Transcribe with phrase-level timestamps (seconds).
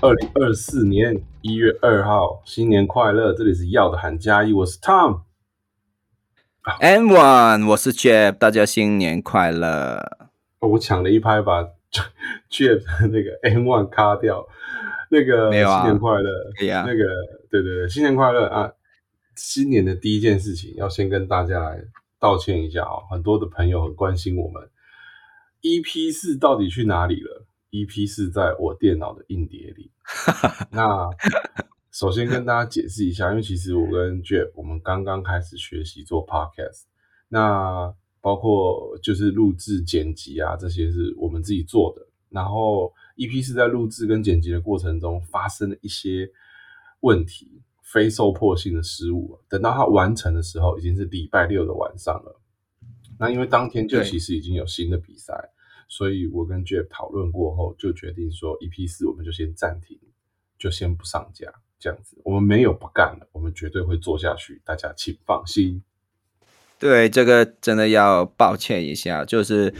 [0.00, 3.32] 二零二四年一月二号，新年快乐！
[3.32, 5.20] 这里是要的喊加一，我是 Tom。
[6.80, 10.28] And one，我是 Jeff，大家新年快乐！
[10.58, 11.62] 哦我抢了一拍把
[12.50, 14.44] Jeff 的那个 M One 卡掉，
[15.10, 17.04] 那个没有啊新年快乐，那个
[17.48, 18.72] 对对对，新年快乐啊！
[19.36, 21.78] 新年的第一件事情要先跟大家来
[22.18, 24.68] 道歉一下哦，很多的朋友很关心我们
[25.62, 29.90] EP 四到底去哪里了？EP 是在我电脑的硬碟里。
[30.72, 31.08] 那
[31.92, 36.82] 首先跟大家解释一下，因为其实我跟 Jeff 我们刚刚开始学习做 Podcast，
[37.28, 42.06] 那包括就是录制、剪辑啊，这些是我们自己做的。
[42.28, 46.30] 然后 EP 是在录制跟剪辑的过程中发生了一些
[47.00, 49.36] 问题，非受迫性的失误。
[49.48, 52.40] 等到它完成的时候，已经是礼拜六的晚上了。
[53.18, 55.34] 那因为当天就其实已经有新的比赛，
[55.90, 59.98] 所以我跟 Jeff 讨论过后，就决定说 EP 四我们就先暂停，
[60.56, 62.16] 就先不上架，这样子。
[62.24, 65.82] 我们没有不干了，我们绝对会做下去，大家请放心。
[66.78, 69.74] 对，这个真的要抱歉一下，就是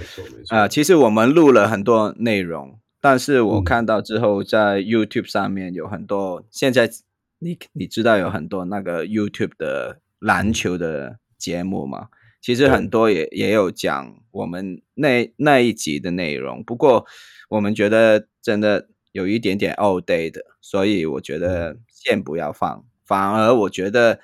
[0.48, 6.90] 啊、其实我们录了很多内容，但是我嗯看到之后，在 YouTube 上面有很多，现在
[7.38, 12.08] 你你知道有很多那个 YouTube 的篮球的节目嘛？
[12.40, 17.06] 其实很多也也有讲我们那那一集的内容，不过
[17.48, 24.20] 我们觉得真的有一点点 old day 的，所以我觉得先不要放，反而我觉得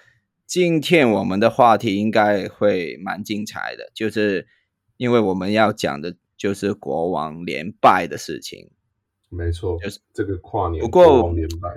[0.47, 4.47] 今天我们的话题应该会蛮精彩的，就是
[4.97, 8.71] 因为我们要讲的就是国王连败的事情。
[9.29, 11.69] 没错，就是这个跨年不过国王连败，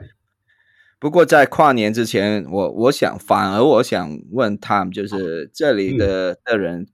[0.99, 6.87] 不过在跨年之前，我我想反而我想问 Tom，就是这里的的人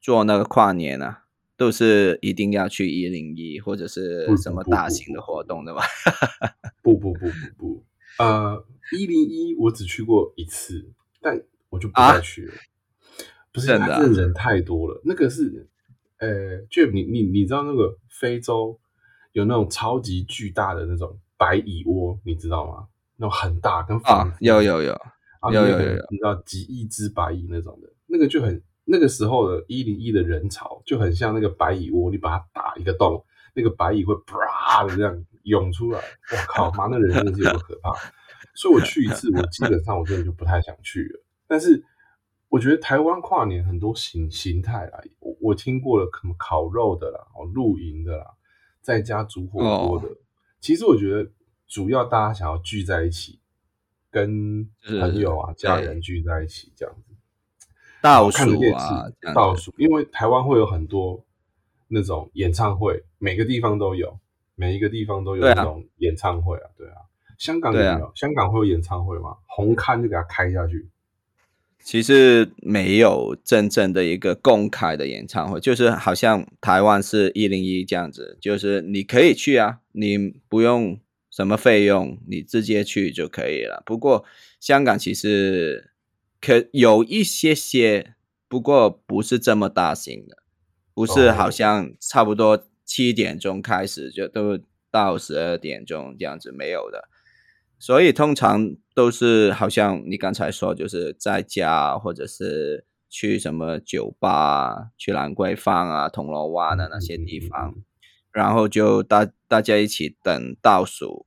[0.00, 1.24] 做那个跨年啊，
[1.56, 5.80] 都是一定要去一零一或者是什么大型的活动的吗？
[6.82, 7.84] 不不不不不，
[8.18, 8.62] 呃，
[8.98, 10.90] 一零一我只去过一次，
[11.22, 11.40] 但
[11.70, 12.52] 我就不再啊去了。
[13.52, 15.00] 不是，真的啊他真的人太多了。
[15.04, 15.66] 那个是，
[16.18, 18.78] 呃，Jeff，你你你知道那个非洲
[19.32, 22.86] 有那种超级巨大的那种白蚁窝，你知道吗？
[23.20, 24.92] 那种很大，跟房啊子，有有有，
[25.40, 33.22] 啊有有有有你知道几亿只白蚁那种的，那个就很那个时候的一零一的人潮就很像那个白蚁窝，你把它打一个洞，
[33.54, 37.92] 那个白蚁会啪的这样涌出来，我靠，妈，那人真的是有多可怕。
[38.54, 41.22] 所以我去一次，我基本上我真的就不太想去了。
[41.46, 41.84] 但是
[42.48, 48.26] 我觉得台湾跨年很多形形态啊，我我听过了，什么烤肉的啦，哦，露营的啦，
[48.80, 50.08] 在家煮火锅的。
[50.58, 51.30] 其实我觉得
[51.70, 53.38] 主要大家想要聚在一起，
[54.10, 57.14] 跟朋友啊、家人聚在一起这样子。
[58.02, 61.24] 倒数啊，倒数，因为台湾会有很多
[61.86, 64.18] 那种演唱会，每个地方都有，
[64.56, 66.96] 每一个地方都有那种演唱会啊，对啊。
[67.38, 68.12] 香港有对啊没有？
[68.16, 69.36] 香港会有演唱会吗？
[69.46, 70.88] 红磡就给它开下去。
[71.82, 80.98] 其实没有真正的一个公开的演唱会，就是好像台湾是一零一这样子，就是你可以去啊，你不用
[81.40, 83.82] 什么费用，你直接去就可以了。
[83.86, 84.26] 不过
[84.60, 85.90] 香港其实
[86.38, 88.14] 可有一些些，
[88.46, 90.36] 不过不是这么大型的，
[90.92, 94.58] 不是哦好像差不多七点钟开始就都
[94.90, 97.08] 到十二点钟这样子没有的。
[97.78, 107.76] 所以通常都是好像你刚才说，就是在家或者是去什么酒吧、去兰桂坊啊、铜锣湾的那些地方，
[108.30, 111.24] 然后就大大家一起等倒数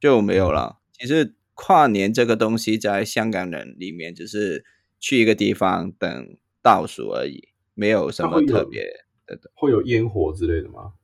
[0.00, 0.78] 就没有了。
[0.92, 4.64] 其实跨年这个东西在香港人里面，只是
[4.98, 8.82] 去一个地方等倒数而已，没有什么特别
[9.26, 10.94] 的，会有烟火之类的吗？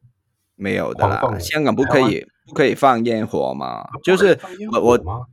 [0.55, 1.39] 没有的啦。
[1.39, 3.83] 香港不可以不可以放烟火嘛？
[3.83, 4.39] 啊就是
[4.73, 5.27] 我我？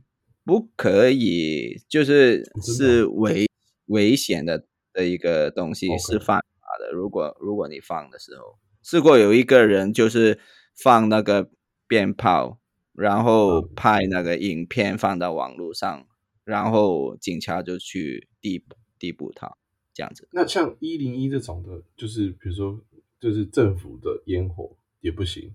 [0.46, 3.48] 不可以，就是是危
[3.86, 6.92] 危险的的一个东西是犯法的。
[6.92, 10.38] 如果如果你放的时候，试过有一个人就是
[10.76, 11.48] 放那个
[11.88, 12.58] 鞭炮，
[12.94, 16.06] 然后嗯拍那个影片放到网络上，
[16.44, 19.56] 然后警察就去逮捕逮捕他，
[19.92, 20.28] 这样子。
[20.32, 22.80] 那像一零一这种的，就是比如说，
[23.20, 25.54] 就是政府的烟火也不行。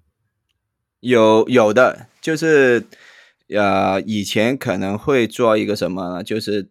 [0.99, 2.85] 有有的就是
[3.47, 6.23] 呃，以前可能会做一个什么呢？
[6.23, 6.69] 就是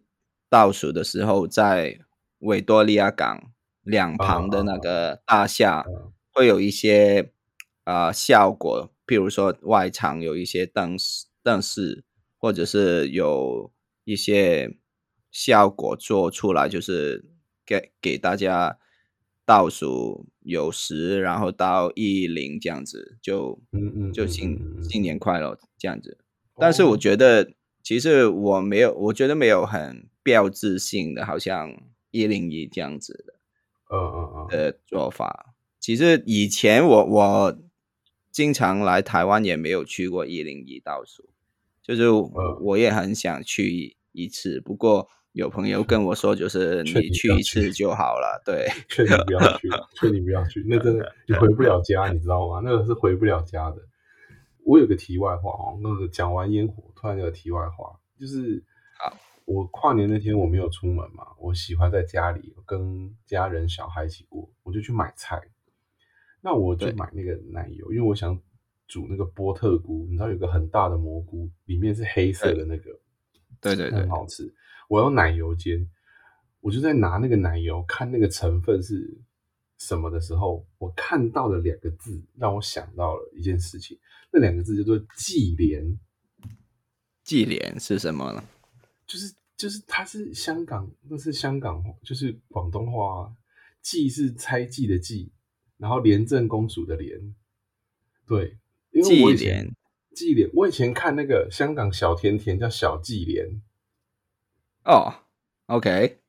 [0.49, 1.99] 倒数的时候，在
[2.39, 3.51] 维多利亚港
[3.81, 7.31] 两旁的那个大厦嗯会有一些
[7.85, 12.03] 呃效果，譬如说外场有一些灯饰灯饰，
[12.37, 13.71] 或者是有
[14.03, 14.77] 一些
[15.31, 17.25] 效果做出来，就是
[17.65, 18.77] 给给大家
[19.43, 23.59] 倒数有十，然后到一零这样子，就
[24.13, 26.19] 就新新年快乐这样子。
[26.57, 27.51] 但是哦我觉得，
[27.81, 31.81] 其实我没有，我觉得没有很标志性的，好像
[32.11, 33.33] 一零一这样子的。
[33.91, 35.55] 嗯嗯嗯，的做法。
[35.79, 37.57] 其实以前我我
[38.39, 41.27] 经常来台湾，也没有去过一零一倒数，
[41.83, 44.61] 就是嗯我也很想去一次。
[44.61, 48.41] 不过有朋友跟我说，就是你去一次就好了。
[48.45, 49.67] 对，劝你不要去，
[49.99, 52.61] 劝你不要去，那真的 你回不了家，你知道吗？
[52.63, 53.81] 那个是回不了家的。
[54.63, 58.63] 我有个题外话哦，那个讲完烟火，突然有个题外话，就是
[59.03, 59.11] 啊，
[59.43, 65.41] 我跨年那天我没有出门嘛，我喜欢在家里跟家人小孩一起过，我就去买菜。
[66.41, 68.39] 那我就对买那个奶油，因为我想
[68.87, 72.97] 煮那个波特菇，你知道有个很大的蘑菇，里面是黑色的那个，
[73.59, 74.53] 对对对很，好吃。
[74.87, 75.85] 我用奶油煎，
[76.61, 79.17] 我就在拿那个奶油看那个成分是
[79.77, 83.97] 什么的时候，我看到了两个字，让我想到了一件事情。
[84.31, 85.99] 那两个字叫做忌廉，
[87.23, 88.43] 忌廉是什么呢？
[89.05, 93.35] 就是就是它是香港，那是香港，就是广东话、啊。
[93.81, 95.31] 忌是猜忌的忌，
[95.79, 97.33] 然后廉政公署的廉。
[98.27, 98.59] 对，
[98.91, 99.75] 因为我以前祭莲
[100.13, 103.59] 忌廉，我以前看那个香港小甜甜叫小纪廉，
[104.85, 105.11] 哦
[105.65, 106.19] ，OK，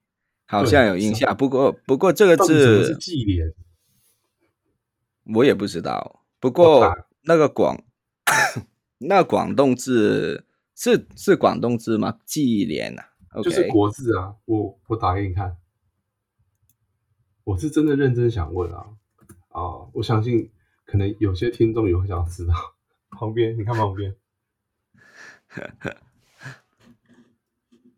[0.46, 1.36] 好像有印象。
[1.36, 3.52] 不过不过这个到底什么是字忌廉？
[5.34, 6.24] 我也不知道。
[6.38, 7.84] 不我过那个广
[8.96, 12.18] 那广东字是是广东字吗？
[12.24, 15.58] 祭莲啊，OK，就是国字啊，我我打给你看，
[17.44, 18.96] 我是真的认真想问啊
[19.60, 19.90] 啊！
[19.92, 20.50] 我相信
[20.86, 22.54] 可能有些听众也会想知道。
[23.10, 24.16] 旁边你看旁边，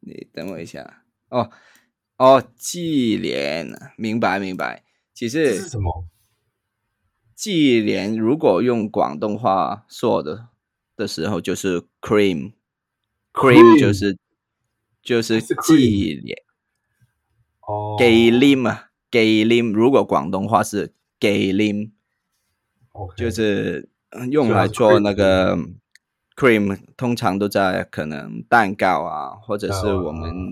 [0.01, 1.05] 你等我一下。
[1.29, 1.51] 哦
[2.17, 4.85] 哦，纪莲，明白明白。
[5.15, 6.07] 其实是实什么？
[7.35, 10.49] 祭莲如果用广东话说的
[10.97, 12.53] 的时候，就是 cream，cream
[13.33, 14.19] Cream 就是
[15.03, 16.43] 就是是 cream 祭莲。
[17.67, 19.73] 哦，忌廉啊，忌廉。
[19.73, 21.93] 如果广东话是忌廉
[22.91, 25.57] ，OK，就是呃用来做那个
[26.35, 30.51] cream，通常都在可能蛋糕啊，或者是我们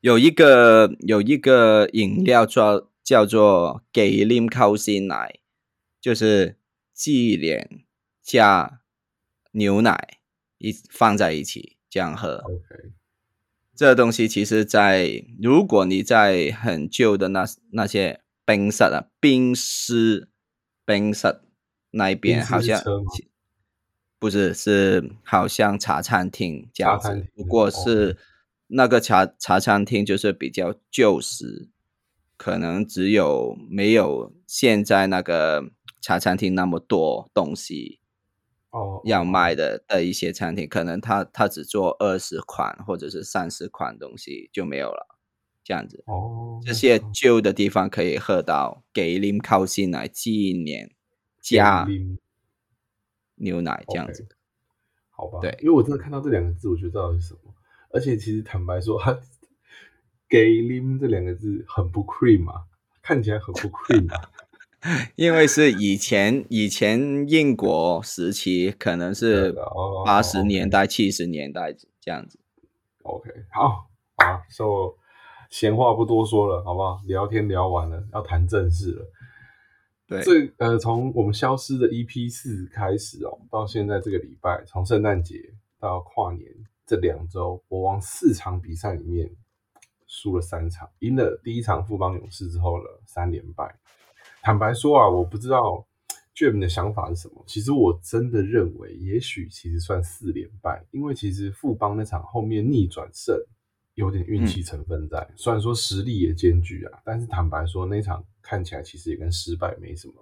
[0.00, 5.36] 有一个有一个饮料叫叫做忌廉溝鮮奶，
[6.00, 6.56] 就是
[6.92, 7.84] 忌廉
[8.22, 8.80] 加
[9.52, 10.18] 牛奶
[10.58, 12.42] 一放在一起这样喝。
[13.74, 18.19] 这东西其实在，如果你在很旧的那那些
[18.50, 20.28] 冰室啊、冰室、
[20.84, 21.40] 冰室
[21.92, 22.82] 那边，好像
[24.18, 27.70] 不是是好像茶餐厅这样子不过哦。
[27.70, 28.18] 是
[28.66, 31.68] 那个茶茶餐厅就是比较旧时，
[32.36, 35.70] 可能只有没有现在那个
[36.00, 38.00] 茶餐厅那么多东西，
[38.70, 45.06] 哦，要卖的的一些餐厅，可能他他只做二十款或者是三十款东西就没有了，
[45.62, 46.02] 这样子。
[46.06, 50.90] 哦，这些旧的地方可以喝到给林靠近来纪念
[51.40, 51.86] 加
[53.36, 54.26] 牛奶这样子。
[55.10, 57.54] 好吧，对因为我真的看到这两个字，我就知道是什么。
[57.92, 59.12] 而且其实坦白说，它
[60.28, 62.62] “gay lim” 这两个字很不 cream 啊，
[63.02, 64.30] 看起来很不 cream 啊。
[65.14, 69.54] 因为是以前以前英国时期，可能是
[70.06, 72.38] 八十年代、七十年代这样子。
[73.02, 74.98] OK，好，好，所以我
[75.50, 77.02] 闲话不多说了，好不好？
[77.06, 79.06] 聊天聊完了，要谈正事了。
[80.06, 85.36] 对，这呃，从我们消失的 EP 四开始哦，到现在这个礼拜，从圣诞节
[85.78, 86.48] 到跨年
[86.86, 89.30] 这两周，我往四场比赛里面
[90.06, 93.76] 输了三场，赢了第一场富邦勇士之后了三连败。
[94.42, 95.86] 坦白说啊，我不知道
[96.34, 97.44] Jim 的想法是什么。
[97.46, 103.36] 其实我真的认为，也许其实算四连败，因为其实富邦那场后面逆转胜
[103.94, 105.28] 有点运气成分在。
[105.36, 110.14] 虽然说实力也兼具啊，但是坦白说，那场看起来其实也跟失败没什么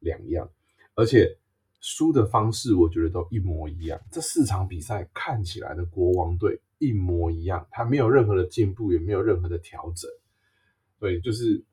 [0.00, 0.48] 两样，
[0.94, 1.38] 而且
[1.80, 4.00] 输的方式我觉得都一模一样。
[4.10, 10.10] 这四场比赛看起来的国王队一模一样，他没有任何的进步，也没有任何的调整。
[10.98, 11.64] 对，就是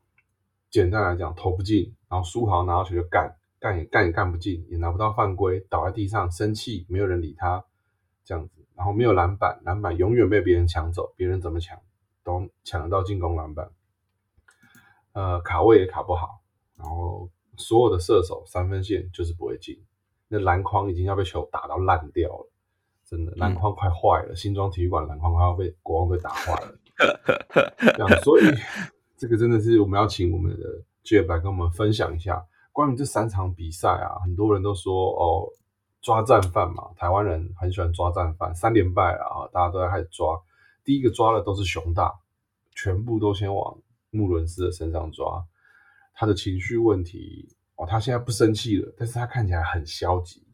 [0.72, 7.64] 简单来讲，投不进，然后苏豪拿到球就干，干也干也干不进，也拿不到犯规，倒在地上生气，没有人理他，
[8.26, 11.78] 这样子，然后没有篮板，篮板永远被别人抢走，别人怎么抢
[12.24, 13.70] 都抢得到进攻篮板，
[15.12, 16.40] 呃，卡位也卡不好，
[16.78, 19.78] 然后所有的射手三分线就是不会进，
[20.30, 22.50] 那篮筐已经要被球打到烂掉了，
[23.04, 26.74] 真的篮筐快坏了，新庄体育馆篮筐快要被国王队打坏了。
[27.98, 28.44] 这样，所以
[29.18, 34.20] 这个真的是我们要请我们的 Jeff 来跟我们分享一下关于这三场比赛啊。
[34.24, 35.52] 很多人都说哦，
[36.02, 40.40] 抓战犯嘛，台湾人很喜欢抓战犯，三连败啊，大家都在开始抓。
[40.84, 42.14] 第一个抓的都是熊大，
[42.74, 43.78] 全部都先往
[44.10, 45.46] 穆伦斯的身上抓。
[46.14, 50.46] 他的情绪问题哦，他现在不生气了，但是他看起来很消极。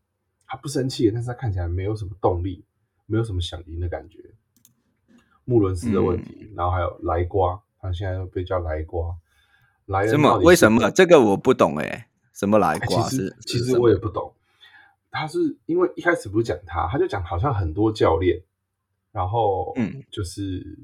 [0.47, 2.63] 他不生气，但是他看起来没有什么动力，
[3.05, 4.19] 没有什么想赢的感觉。
[5.43, 9.15] 穆伦斯的问题，然后还有莱瓜，他现在又被叫莱瓜。
[9.85, 10.37] 莱什么？
[10.39, 12.09] 为什么这个我不懂哎？
[12.33, 13.03] 什么莱瓜？
[13.09, 14.33] 其实其实我也不懂。
[15.15, 18.41] 他是因为一开始不是讲他，他就讲好像很多教练，
[19.11, 20.77] 然后嗯，就是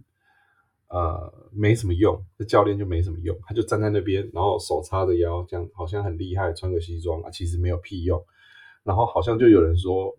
[0.88, 8.24] 呃没什么用，这教练就没什么用，他就站在那边，然后手叉着腰，这样好像很厉害，穿个西装啊，其实没有屁用。
[8.84, 10.16] 然后好像就有人说，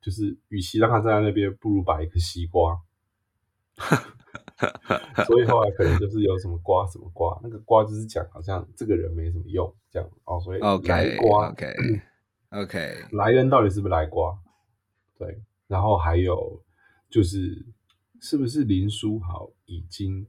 [0.00, 2.80] 就是与其让他站在那边，不如摆一个西瓜。
[5.26, 11.66] 所以后来可能就是有什么瓜什么瓜，那个瓜就是讲好像这个人没什么用这样哦，所以来瓜，OK
[12.52, 14.38] OK，莱恩到底是不是来瓜？
[15.18, 16.62] 对，然后还有
[17.08, 17.64] 就是
[18.20, 20.26] 是不是林书豪已经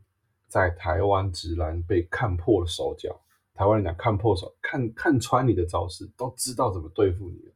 [0.47, 3.19] 在台湾直男被看破了手脚？
[3.53, 7.51] 台湾人讲看破手，看看穿你的招式，都知道怎么对付你了，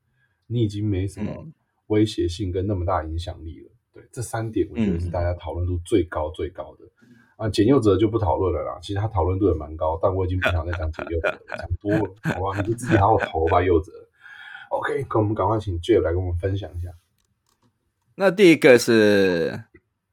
[0.48, 1.48] 你已经没什么
[1.88, 3.72] 威胁性跟那么大影响力了。
[3.94, 6.86] 对，这三点我觉得是大家讨论度最高最高的。
[7.38, 12.60] 啊，简佑哲就不讨论了啦，其实他讨论度也蛮高，但我已经不想再讲简佑哲，讲多了，好吧？
[12.60, 13.92] 你就自己好好投吧，佑哲。
[14.70, 16.90] OK，跟我们赶快请 Jeff 来跟我们分享一下。
[18.16, 19.64] 那第一个是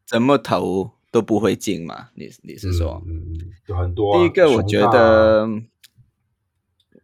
[0.07, 2.11] 怎么投都不会进嘛？
[2.15, 3.03] 你你是说？
[3.07, 4.19] 嗯嗯，有很多。
[4.19, 5.49] 第一个我觉得。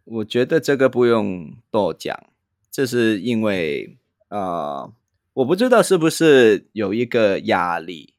[0.04, 2.18] 我觉得这个不用多讲，
[2.68, 3.96] 这是因为
[4.28, 4.92] 呃，
[5.34, 8.14] 我不知道是不是有一个压力，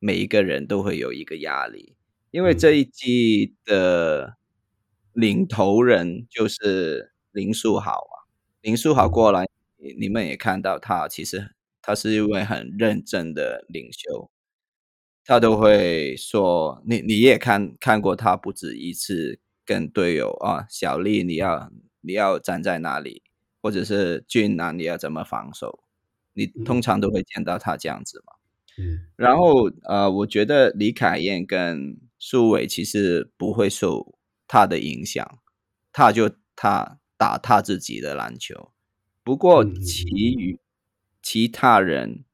[0.00, 1.94] 每一个人都会有一个压力，
[2.32, 4.36] 因为这一季的
[5.12, 8.15] 领头人就是林书豪啊，
[8.66, 9.46] 林书豪过来，
[9.96, 14.28] 你们也看到他，其实他是一位很认真的领袖。
[15.24, 19.38] 他都会说，你你也看看过他不止一次。
[19.68, 23.24] 跟队友啊，小丽，你要你要站在哪里，
[23.60, 25.80] 或者是俊男，你要怎么防守？
[26.34, 28.34] 你通常都会见到他这样子嘛。
[28.78, 35.40] 嗯，然后呃，我觉得李凯燕跟苏伟其实不会受他的影响，
[35.92, 38.72] 他就他打他自己的篮球。
[39.22, 40.58] 不过其余
[41.22, 42.24] 其他人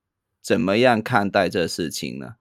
[0.40, 2.36] 怎么样看待这事情呢？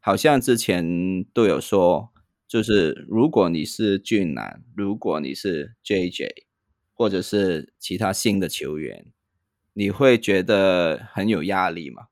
[0.00, 2.12] 好像之前都有说。
[2.48, 6.30] 就是如果你是俊男，如果你是 JJ，
[6.94, 9.12] 或者是其他新的球员，
[9.74, 12.06] 你会觉得很有压力吗？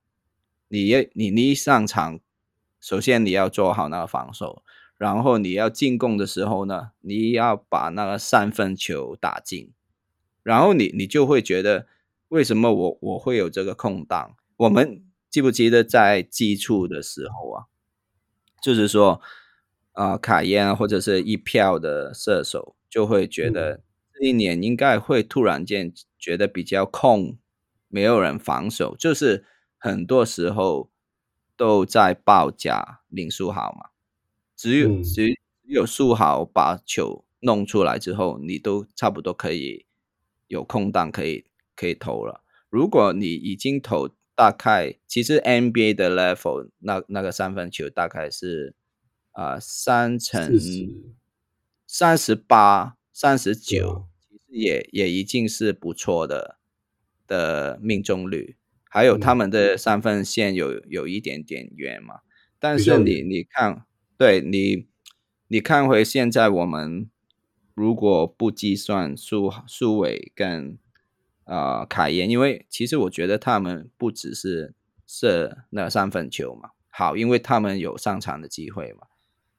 [0.69, 2.21] 你要你你一上场，
[2.83, 4.63] 首先你要做好那个防守，
[4.97, 9.73] 然后你要进攻的时候呢，你要把那个三分球打进，
[10.43, 11.87] 然后你你就会觉得
[12.29, 14.37] 为什么我我会有这个空档？
[14.57, 17.65] 我们记不记得在基础的时候啊，
[18.63, 19.21] 就是说。
[19.97, 23.81] 啊，卡宴或者是一票的射手就会觉得
[24.13, 27.39] 这一年应该会突然间觉得比较空，
[27.89, 29.47] 没有人防守，就是
[29.79, 30.91] 很多时候
[31.57, 33.89] 都在报价林书豪嘛，
[34.57, 39.87] 只有只有书豪把球弄出来之后，你都差不多可以
[40.49, 41.45] 有空档可以
[41.75, 42.43] 可以投了。
[42.71, 48.75] 如果你已经投大概，其实 NBA 的 level 那那个三分球大概是。
[49.39, 50.59] 啊，三乘
[51.87, 56.57] 三十八、三十九，其实也也已经是不错的
[57.27, 58.57] 的命中率。
[58.85, 62.21] 还有他们的三分线有有一点点远嘛，
[62.59, 63.85] 但是你你看，
[64.19, 64.87] 对你
[65.49, 67.11] 你看回现在我们
[67.75, 70.79] 如果不计算苏苏伟跟
[71.45, 74.75] 啊凯燕，因为其实我觉得他们不只是
[75.07, 79.07] 射那三分球嘛，好，因为他们有上场的机会嘛。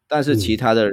[0.08, 0.90] 但是其他的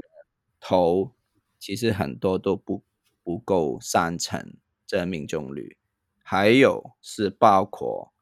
[0.61, 1.13] 投
[1.59, 2.83] 其实很多都不
[3.23, 4.55] 不够三成
[4.87, 5.77] 这命中率，
[6.23, 8.13] 还有是包括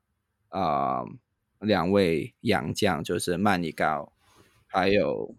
[0.49, 1.03] 啊
[1.59, 4.13] 两位洋将，就是曼尼高
[4.73, 5.37] 还有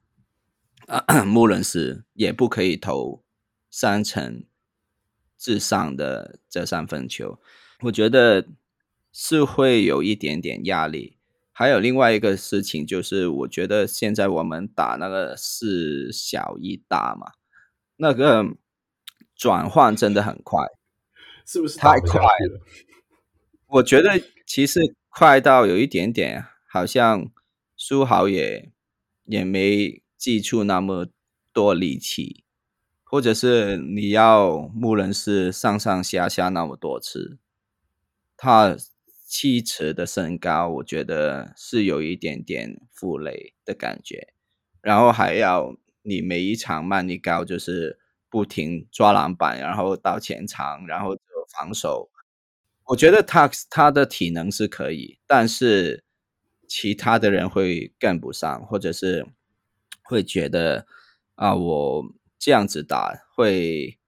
[1.26, 3.24] 穆伦斯，也不可以投
[3.72, 4.46] 三成
[5.40, 7.40] 至上的这三分球，
[7.82, 8.48] 我觉得
[9.12, 11.18] 是会有一点点压力。
[11.52, 17.32] 还有另外一个事情，就是我觉得现在我们打那个四小一大嘛，
[17.96, 18.56] 那个
[19.36, 20.64] 转换真的很快，
[21.44, 22.62] 是不是太快了？
[23.66, 27.32] 我觉得其实快到有一点点，好像
[27.76, 28.72] 苏豪也
[29.26, 31.08] 也没寄出那么
[31.52, 32.44] 多力气，
[33.04, 37.38] 或者是你要穆伦斯上上下下那么多次，
[38.36, 38.76] 他
[39.26, 44.34] 七尺的身高，我觉得是有一点点负累的感觉。
[44.82, 48.00] 然后还要你每一场慢力高，就是
[48.30, 52.10] 不停抓篮板，然后到前场，然后防守。
[52.88, 56.04] 我觉得他他的体能是可以，但是
[56.76, 59.28] 其他的人会跟不上，或者是
[60.02, 60.88] 会觉得
[61.36, 62.04] 啊，我
[62.40, 64.00] 这样子打会，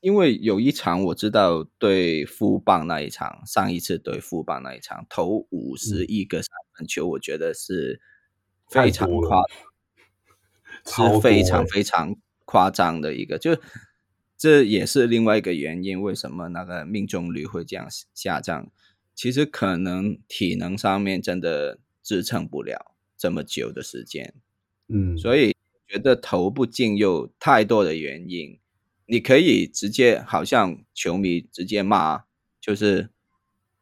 [0.00, 8.02] 因为有一场我知道对富邦那一场，上一次对富邦那一场投五十一个三分球，我觉得是
[8.68, 9.42] 非常夸，
[10.84, 12.14] 是非常非常
[12.44, 13.56] 夸张的一个就。
[14.36, 18.70] 这也是另外一个原因，为什么那个命中率会这样下降？
[19.14, 24.34] 其实可能体能上面真的支撑不了这么久的时间，
[24.88, 25.54] 嗯，所以
[25.86, 28.58] 觉得投不进有太多的原因。
[29.06, 32.24] 你可以直接好像球迷直接骂，
[32.60, 33.10] 就是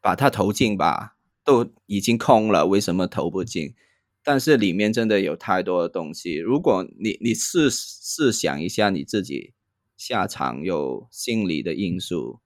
[0.00, 3.74] 把他投进吧，都已经空了，为什么投不进？
[4.22, 6.36] 但是里面真的有太多的东西。
[6.36, 9.52] 如果你你试试想一下你自己。
[10.00, 12.40] 下场有心理的因素，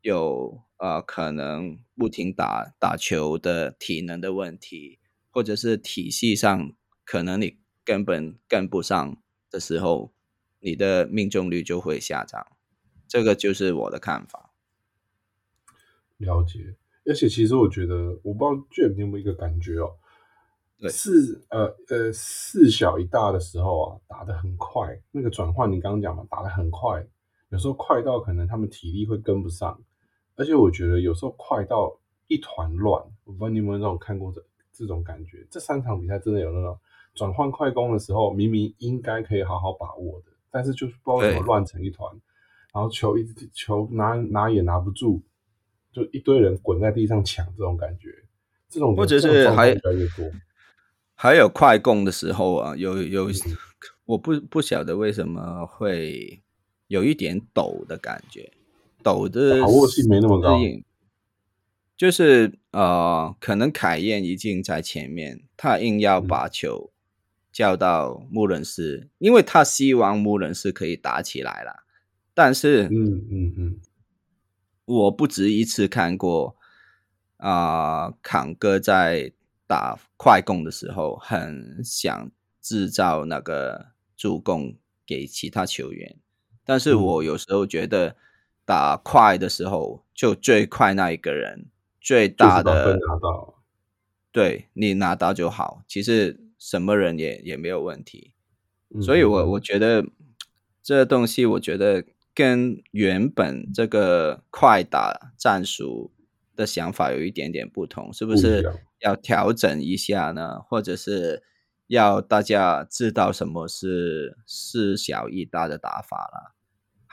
[0.00, 4.98] 有呃可能不停打打球的体能的问题，
[5.30, 6.72] 或者是体系上
[7.06, 9.16] 可能你根本跟不上
[9.50, 10.12] 的时候，
[10.60, 12.46] 你的命中率就会下降。
[13.08, 14.52] 这个就是我的看法。
[16.18, 16.76] 了解，
[17.06, 19.96] 而且其实我觉得，我不知道卷有没有一个感觉哦。
[20.90, 27.06] 四呃呃四小一大的时候啊，打得很快，那个转换你刚刚讲嘛，打得很快，
[27.48, 29.80] 有时候快到可能他们体力会跟不上，
[30.36, 35.46] 而且我觉得有时候快到一团乱，我不知道你有没有那种看过这这种感觉。
[35.50, 36.78] 这三场比赛真的有那种
[37.14, 42.10] 转换快攻的时候，明明应该可以好好把握的，但是就是不知道怎么乱成一团，
[42.72, 45.20] 然后球一直球拿拿也拿不住，
[45.92, 48.10] 就一堆人滚在地上抢这种感觉，
[48.68, 49.76] 这种或者是还。
[51.16, 53.30] 还有快攻的时候啊，有有，
[54.04, 56.42] 我不不晓得为什么会
[56.88, 58.52] 有一点抖的感觉，
[59.04, 60.58] 抖的把握性没那么高，
[61.96, 66.90] 就是呃，可能凯燕已经在前面，他硬要把球
[67.52, 71.84] 叫到穆伦斯，因为他希望穆伦斯可以打起来了，
[72.32, 73.80] 但是嗯嗯嗯，
[74.86, 76.56] 我不止一次看过
[77.36, 79.32] 啊，康哥在。
[79.66, 86.18] 打快攻的时候，很想制造那个助攻给其他球员，
[86.66, 88.14] 但是我有时候觉得
[88.64, 91.66] 打快的时候，就最快那一个人
[92.00, 93.62] 最大的拿到，
[94.32, 98.32] 对你拿到就好，其实什么人也也没有问题。
[99.02, 100.06] 所以我我觉得
[100.82, 106.12] 这东西，我觉得跟原本这个快打战术
[106.54, 108.64] 的想法有一点点不同，是不是？
[109.00, 111.42] 要调整一下呢，或者是
[111.88, 116.54] 要大家知道什么是四小一大的打法了。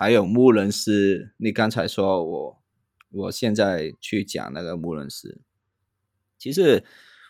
[0.02, 2.62] 还有穆伦斯，你刚才说我，
[3.12, 5.42] 我现在去讲那个穆伦斯。
[6.40, 6.84] 其实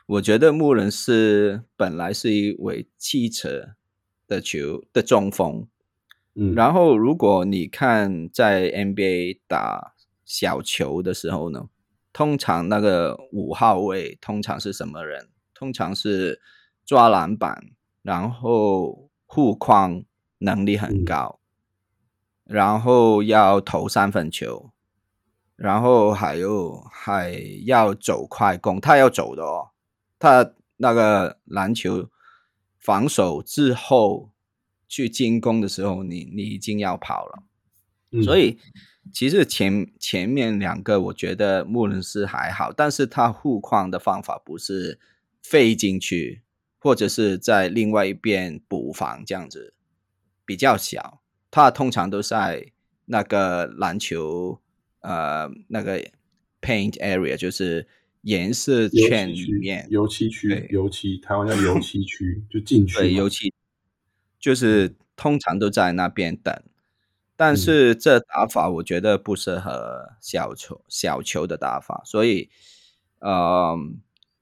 [0.08, 3.76] 我觉得穆伦斯本来是一位汽车
[4.26, 5.68] 的球的中锋，
[6.36, 11.68] 嗯，然后如果你看在 NBA 打小球的时候呢？
[12.14, 15.28] 通常那个五号位通常是什么人？
[15.54, 16.40] 通常是
[16.86, 20.06] 抓篮板，然后护框
[20.38, 21.41] 能力很高，
[22.52, 24.72] 然后要投三分球，
[25.56, 27.32] 然后还有还
[27.66, 29.70] 要走快攻，他要走的哦。
[30.20, 32.10] 他那个篮球
[32.78, 34.32] 防守之后
[34.88, 37.44] 去进攻的时候，你你已经要跑了，
[38.24, 38.60] 所以。
[39.12, 45.00] 其实前前面两个我觉得穆伦斯还好，但是他护框的方法不是
[45.42, 46.44] 飞进去，
[46.78, 49.74] 或者是在另外一边补防这样子，
[50.46, 51.21] 比较小。
[51.52, 52.72] 他通常都在
[53.06, 54.60] 那个篮球
[55.02, 56.00] 呃那个
[56.62, 57.88] paint area，就是
[58.22, 62.98] 颜色圈里面，油漆区，油漆，台湾叫油漆 区，就进去。
[62.98, 63.54] 对，油漆
[64.40, 66.56] 就是通常都在那边等。
[67.36, 72.52] 但是这打法我觉得不适合小球小球的打法，所以，
[73.18, 73.76] 呃，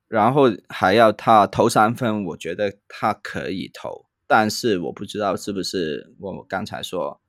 [0.09, 7.19] 然后还要他投三分，我觉得他可以投，但是我不知道是不是我刚才说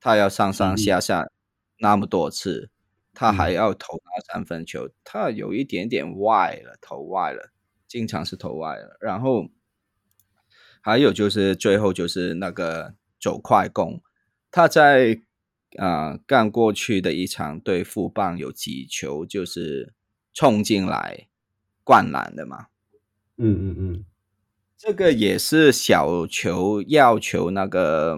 [0.00, 1.30] 他要上上下下
[1.78, 2.70] 那么多次，
[3.14, 7.52] 他还要投那三分球，他有一点点外了，投外了，
[7.86, 8.96] 经常是投外了。
[9.00, 9.46] 然后
[10.80, 14.02] 还有就是最后就是那个走快攻，
[14.50, 15.20] 他在
[15.78, 19.94] 啊干过去的一场对富邦有几球就是
[20.34, 21.28] 冲进来
[21.84, 22.66] 灌篮的嘛。
[23.36, 24.04] 嗯嗯嗯，
[24.82, 28.16] 这个也是小球要求那个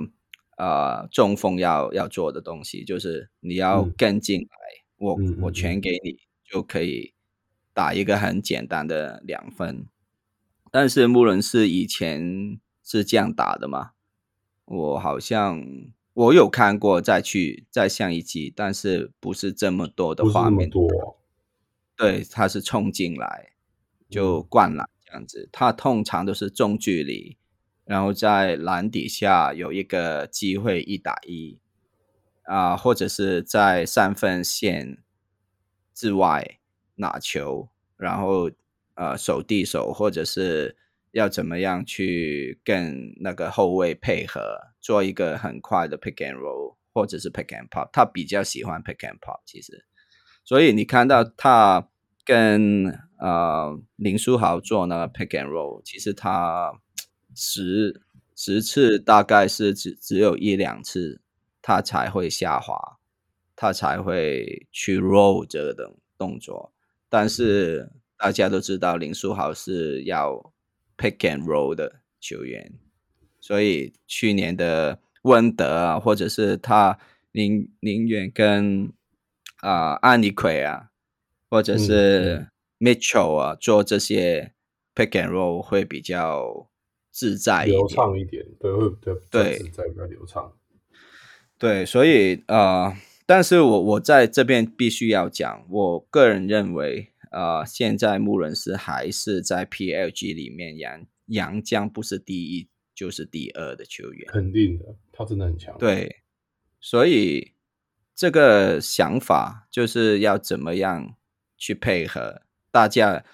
[0.56, 4.48] 呃中锋要要做的东西，就是你要跟进来，
[4.96, 7.14] 我我全给你就可以
[7.74, 9.88] 打一个很简单的两分。
[10.70, 13.90] 但是穆伦是以前是这样打的吗？
[14.66, 15.60] 我好像
[16.14, 20.88] 我有看过，再去再上一集，但是不是这么多的画面多。
[21.96, 23.50] 对，他是冲进来
[24.08, 27.36] 就灌篮这样子，他通常都是中距离，
[27.84, 31.60] 然后在篮底下有一个机会一打一
[32.44, 35.02] 啊，或者是在三分线
[35.94, 36.58] 之外
[36.94, 38.50] 拿球，然后。
[38.94, 40.76] 呃，手递手，或者是
[41.12, 47.88] 要怎么样去跟那个后卫配合，做一个很快的 pick and roll，或者是 pick and pop。
[47.90, 49.86] 他比较喜欢 pick and pop，其实，
[50.44, 51.88] 所以你看到他
[52.24, 52.86] 跟
[53.18, 56.72] 呃林书豪做那个 pick and roll，其实他
[57.34, 58.02] 十
[58.34, 61.20] 十次大概是只只有一两次
[61.60, 62.98] 他才会下滑，
[63.56, 66.72] 他才会去 roll 这个动动作，
[67.08, 67.90] 但是。
[68.22, 70.52] 大家都知道林书豪是要
[70.96, 72.72] pick and roll 的球员，
[73.40, 76.96] 所以去年的温德啊，或者是他
[77.32, 78.92] 宁宁愿跟
[79.56, 80.91] 啊安妮奎啊，
[81.52, 82.46] 或者是
[82.78, 84.54] Mitchell 啊做这些
[84.94, 86.70] pick and roll 会比较
[87.10, 90.56] 自在流畅一点，对，会对对自在比较流畅。
[91.58, 97.10] 对，所以呃，但是我我在这边必须要讲，我个人认为。
[97.30, 105.74] 呃，现在穆伦斯还是在 PLG 里面，杨杨将不是第一就是第二的球员，肯定的，他真的很强。
[105.78, 106.16] 对，
[106.78, 107.52] 所以
[108.14, 111.14] 这个想法就是要怎么样
[111.62, 113.24] 去配合大家。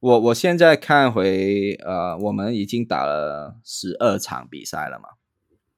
[0.00, 5.10] 我我现在看回，呃，我们已经打了十二场比赛了嘛？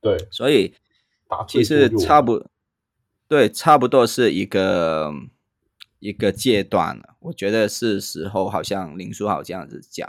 [0.01, 0.75] 对，所以
[1.49, 2.47] 其实差不，
[3.27, 5.13] 对，差不多是一个。
[5.99, 10.07] 一个阶段了，我觉得是时候，好像林书豪这样子讲，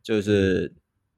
[0.00, 0.76] 就是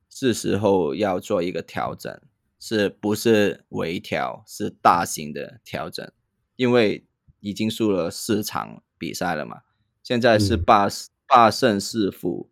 [0.09, 2.21] 是时候要做一个调整，
[2.59, 6.11] 是不是微调，是大型的调整，
[6.57, 7.07] 因为
[7.41, 9.59] 已经输了四场比赛了嘛，
[10.03, 10.89] 现在是八
[11.27, 12.49] 八胜四负，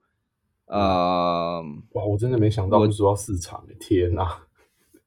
[0.66, 4.42] 呃，哇，我真的没想到会输到四场，天哪！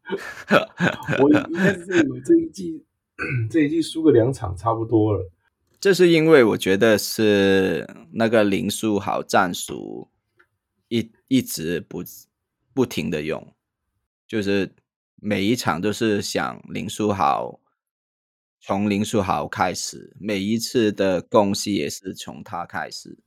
[1.22, 2.84] 我以为这一季
[3.50, 5.32] 这一季输个两场差不多了。
[5.80, 10.10] 这是因为我觉得是那个林书豪战术
[10.90, 12.04] 一一直不
[12.74, 13.54] 不停的用，
[14.28, 14.76] 就是
[15.16, 17.60] 每一场都是想林书豪，
[18.64, 23.18] 从林书豪开始，每一次的攻击也是从他开始。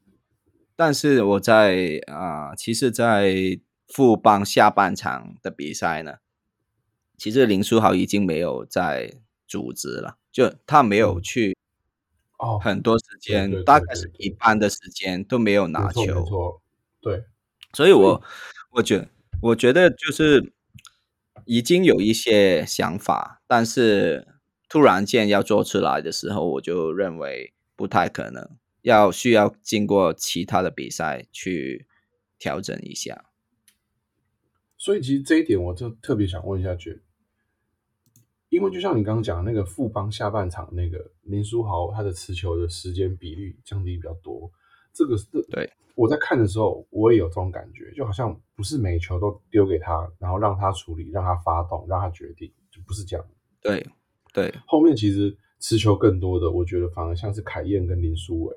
[0.76, 6.18] 但是我在啊，其实，在富邦下半场的比赛呢，
[7.18, 9.12] 其实林书豪已经没有在
[9.46, 11.56] 组织了，就他没有去。
[12.38, 16.60] 哦，很多时间，大概是一半的时间都没有拿球，
[17.00, 17.24] 对，
[17.72, 18.22] 所以我
[18.70, 19.08] 我觉
[19.40, 20.52] 我觉得就是
[21.44, 24.33] 已经有一些想法，但是
[24.74, 31.86] 突然间要做出来的时候，我就认为不太可能，要需要经过其他的比赛去
[32.40, 33.26] 调整一下。
[34.76, 37.00] 所以其实这一点，我就特别想问一下觉。
[38.48, 44.50] 因为就像你刚刚讲那个富邦下半场那个林书豪，他的持球的时间比率降低比较多，
[44.92, 53.24] 这个是对我在看的时候，我也有这种感觉，就好像不是每球都丢给他，然后让他处理，让他发动，让他决定，就不是这样。
[53.60, 53.86] 对
[54.34, 58.56] 对，后面其实持球更多的，我觉得反而像是凯燕跟林书伟，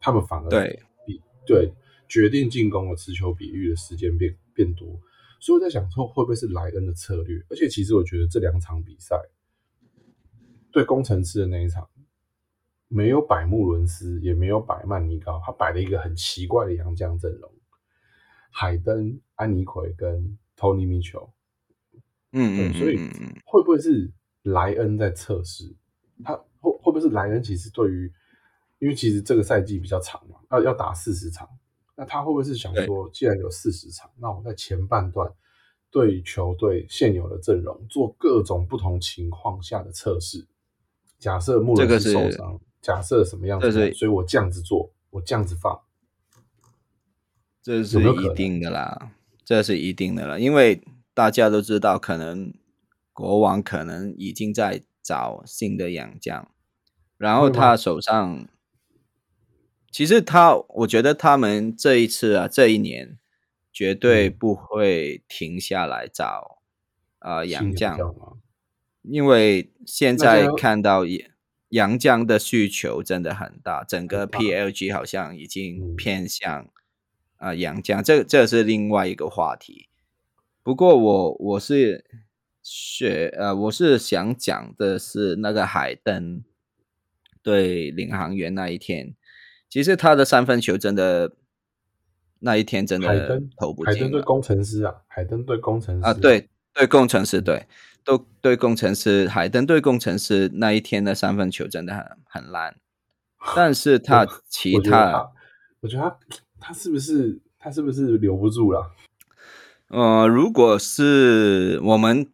[0.00, 1.72] 他们反而对比对
[2.08, 5.00] 决定进攻的持球比率的时间变变多。
[5.40, 7.40] 所以我在想说，会不会是莱恩的策略？
[7.48, 9.16] 而且其实我觉得这两场比赛，
[10.72, 11.88] 对工程师的那一场，
[12.88, 17.50] 没有摆穆伦斯，也没有摆曼尼高，他摆了一个很奇怪的洋将阵容：
[18.50, 21.32] 海登、安妮奎跟托尼米球。
[22.32, 22.98] 嗯嗯，所以
[23.44, 24.10] 会不会是
[24.42, 25.74] 莱恩在测试？
[26.24, 27.42] 他会会不会是莱恩？
[27.42, 28.12] 其实对于，
[28.78, 31.48] 因为其实这个赛季比较长嘛，要要打四十场。
[31.94, 35.30] 那他会不会是想说，既然有四十场，那我在前半段
[35.90, 40.46] 对球队现有的阵容做各种不同情况下的测试？
[41.18, 45.78] 假设穆伦是受伤，假设什么样子，所以我这样子做，我这样子放，
[47.62, 49.12] 这是一定的啦，
[49.44, 52.52] 这是一定的啦，因为大家都知道，可能
[53.12, 56.50] 国王可能已经在找新的洋将，
[57.18, 58.48] 然后他手上，
[59.90, 63.18] 其实他，我觉得他们这一次啊，这一年
[63.70, 66.62] 绝对不会停下来找
[67.18, 67.98] 啊洋将，
[69.02, 71.02] 因为现在看到
[71.68, 76.70] 洋将的需求真的很大，整个 PLG 好像已经偏向
[77.36, 79.90] 啊洋将，这这是另外一个话题。
[80.62, 82.06] 不过我我是。
[82.62, 86.44] 学呃，我是想讲的是那个海登
[87.42, 89.16] 对领航员那一天，
[89.68, 91.32] 其实他的三分球真的
[92.38, 93.94] 那一天真的投不进。
[93.94, 97.66] 海登对工程师啊，海登对工程师啊，对对工程师对
[98.04, 102.76] 都对工程师，海登对工程师那一天的三分球真的很很烂，
[103.56, 105.32] 但是他其他，
[105.80, 106.18] 我觉得他
[106.60, 108.92] 他是不是他是不是留不住了？
[109.88, 112.24] 呃，如果是我们。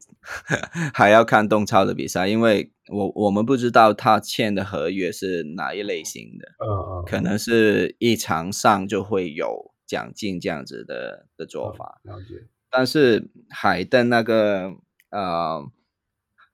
[0.93, 12.01] 还要看东超的比赛，因为我我们不知道他签的合约是哪一类型的，嗯嗯，可能是一场上就会有奖金这样子的的做法。
[12.05, 12.47] 了解。
[12.71, 14.75] 但是海登那个
[15.11, 15.67] 呃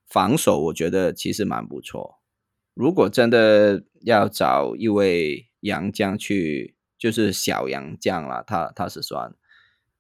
[0.08, 2.20] 防守，我觉得其实蛮不错。
[2.74, 9.34] 如果真的要找一位洋将去，就是小洋将啦，他他是算。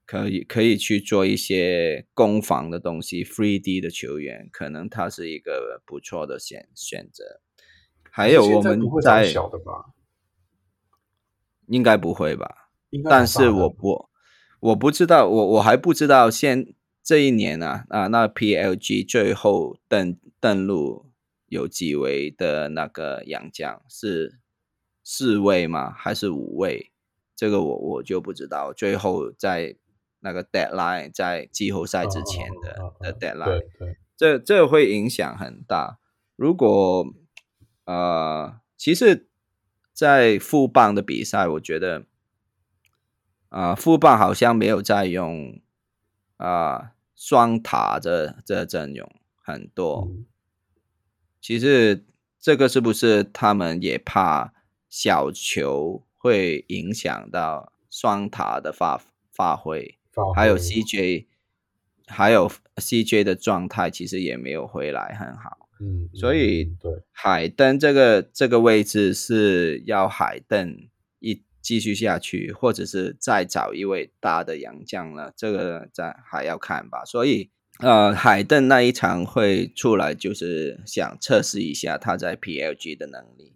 [0.06, 7.40] 可以可以去做一些攻防的东西，free D 的球员，可能他是一个不错的选选择。
[8.10, 9.94] 还有我们在小的吧，
[11.66, 12.70] 应该不会吧？
[13.04, 14.08] 但是我不
[14.60, 21.10] 我不知道，我我还不知道现这一年啊啊，那 PLG 最后登登陆
[21.46, 24.38] 有几位的那个洋将是
[25.02, 25.90] 四位吗？
[25.90, 26.92] 还是五位？
[27.34, 28.72] 这个我我就不知道。
[28.72, 29.76] 最后在
[30.24, 33.62] 那个 deadline 在季后赛之前的的 deadline，
[34.16, 35.98] 这这会影响很大。
[36.34, 37.06] 如果
[37.84, 39.28] 呃，其实，
[39.92, 42.06] 在副棒的比赛，我觉得
[43.50, 45.60] 啊，副棒好像没有在用
[46.38, 50.08] 啊双塔这这阵容很多。
[51.38, 52.06] 其实
[52.40, 54.54] 这个是不是他们也怕
[54.88, 58.98] 小球会影响到双塔的发
[59.30, 59.98] 发挥？
[60.34, 61.26] 还有 CJ，
[62.06, 77.04] 还有 CJ 的状态其实也没有回来很好，嗯，所以对海登这个这个位置是要海登一继续下去，或者是再找一位大的洋将了，这个再还要看吧。
[77.04, 77.50] 所以
[77.80, 83.52] 呃，海登那一场会出来，就是想测试一下他在 PLG 的能力，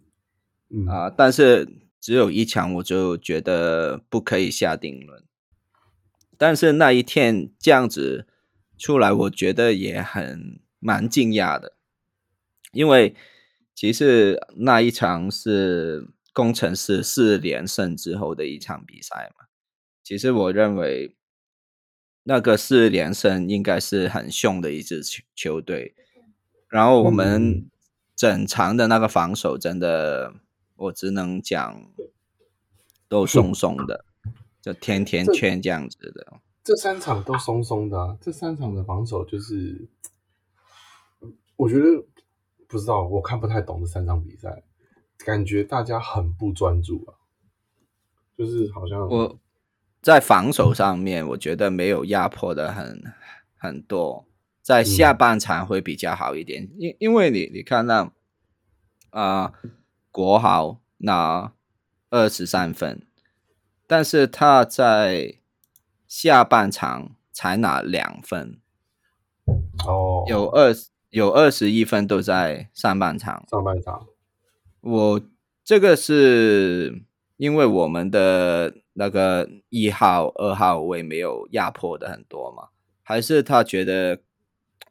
[0.89, 1.69] 啊，但是
[2.01, 5.23] 只有一场，我就觉得不可以下定论。
[6.39, 8.25] 但是那一天这样子
[8.77, 11.73] 出来，我觉得也很蛮惊讶的，
[12.71, 13.13] 因为
[13.75, 19.47] 其实那一场是工程师四连胜之后的一场比赛嘛。
[20.01, 21.17] 其实我认为
[22.23, 25.93] 那个四连胜应该是很凶的一支球球队，
[26.69, 27.69] 然后我们
[28.15, 30.33] 整场的那个防守真的，
[30.77, 31.91] 我只能讲
[33.09, 34.05] 都松松的。
[34.61, 38.17] 就甜甜圈这样子的，这三场都松松的啊。
[38.19, 39.87] 这三场的防守就是，
[41.55, 41.85] 我觉得
[42.67, 44.63] 不知道，我看不太懂这三场比赛，
[45.19, 47.15] 感觉大家很不专注啊。
[48.37, 49.39] 就是好像我
[50.01, 53.01] 在防守上面，我觉得没有压迫的很
[53.55, 54.25] 很多，
[54.61, 56.69] 在下半场会比较好一点。
[56.77, 58.13] 因因为你你看到
[59.11, 59.53] 啊，
[60.11, 61.53] 国豪拿
[62.09, 63.05] 二十三分。
[63.91, 65.39] 但是他在
[66.07, 68.59] 下半场才拿两分，
[69.83, 70.71] 哦，有二
[71.09, 73.43] 有二十一分都在上半场。
[73.49, 74.05] 上半场，
[74.81, 75.21] 我
[75.63, 77.01] 这个是
[77.37, 82.67] 因为我们的那个一号、二号位没有压迫的很多嘛？
[83.01, 84.19] 还是他觉得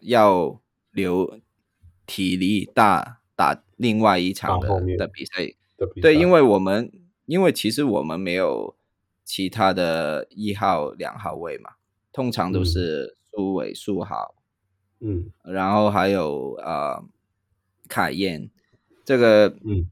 [0.00, 1.38] 要留
[2.04, 5.54] 体力大打另外一场的的比赛？
[6.02, 6.90] 对，因为我们
[7.26, 8.74] 因为其实我们没有。
[9.28, 11.72] 其他的一号、两号位嘛，
[12.10, 14.34] 通常都是苏伟、苏豪，
[15.00, 17.04] 嗯，然后还有呃
[17.86, 18.48] 凯燕，
[19.04, 19.90] 这个嗯。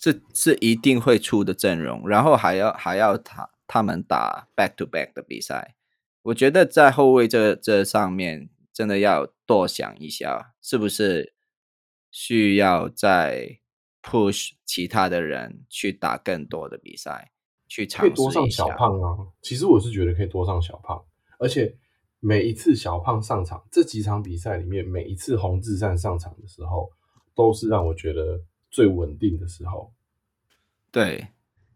[0.00, 5.74] 是是一定会出的阵容，然后还要还要他他们打 back to back 的比赛，
[6.22, 11.34] 我觉得在后卫这这上面真的要多想一下，是不是
[12.12, 13.58] 需要再
[14.00, 17.32] push 其他的人去打更多的比赛。
[17.68, 19.16] 去可以多上小胖啊！
[19.42, 21.00] 其实我是觉得可以多上小胖，
[21.38, 21.76] 而且
[22.18, 26.90] 每一次小胖上场，这几场比赛里面，每一次洪志善上场的时候，
[27.34, 29.92] 都是让我觉得最稳定的时候。
[30.90, 31.28] 对，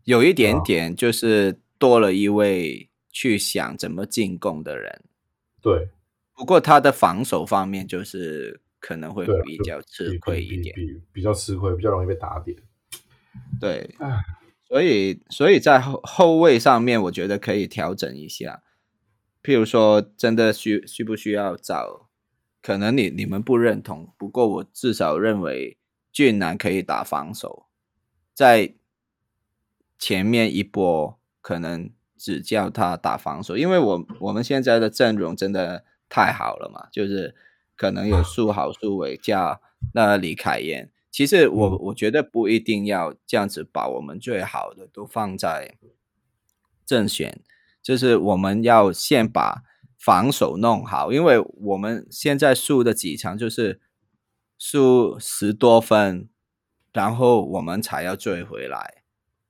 [0.04, 5.04] 有一点点就是多了一位去想怎么进攻的人。
[5.60, 5.90] 对，
[6.34, 12.56] 不过他的防守方面就是可能会比较吃亏一点，比比较吃亏，比较容易被打点。
[13.60, 13.94] 对，
[14.72, 18.62] 所以所以在后后卫上面，我觉得可以调整一下。
[19.42, 22.08] 譬如说，真的需需不需要找？
[22.62, 25.76] 可能你你们不认同，不过我至少认为
[26.10, 27.66] 俊男可以打防守，
[28.32, 28.72] 在
[29.98, 37.34] 前面一波可能只叫他打防守，因为我我们现在的阵容真的太好了嘛，就是
[37.76, 39.60] 可能有苏豪、苏伟加
[39.92, 40.90] 那李凯燕。
[41.12, 45.76] 其实我我觉得不一定要这样子把我们最好的都放在
[46.84, 47.40] 正选。
[47.82, 49.64] 就是我们要先把
[49.98, 53.80] 防守弄好，因为我们现在输的几场就是
[54.56, 56.28] 输十多分，
[56.92, 59.02] 然后我们才要追回来。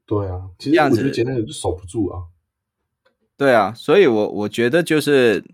[0.07, 2.25] 对啊，其实我觉得简单点就守不住啊。
[3.37, 5.45] 对啊，所以我我觉得就是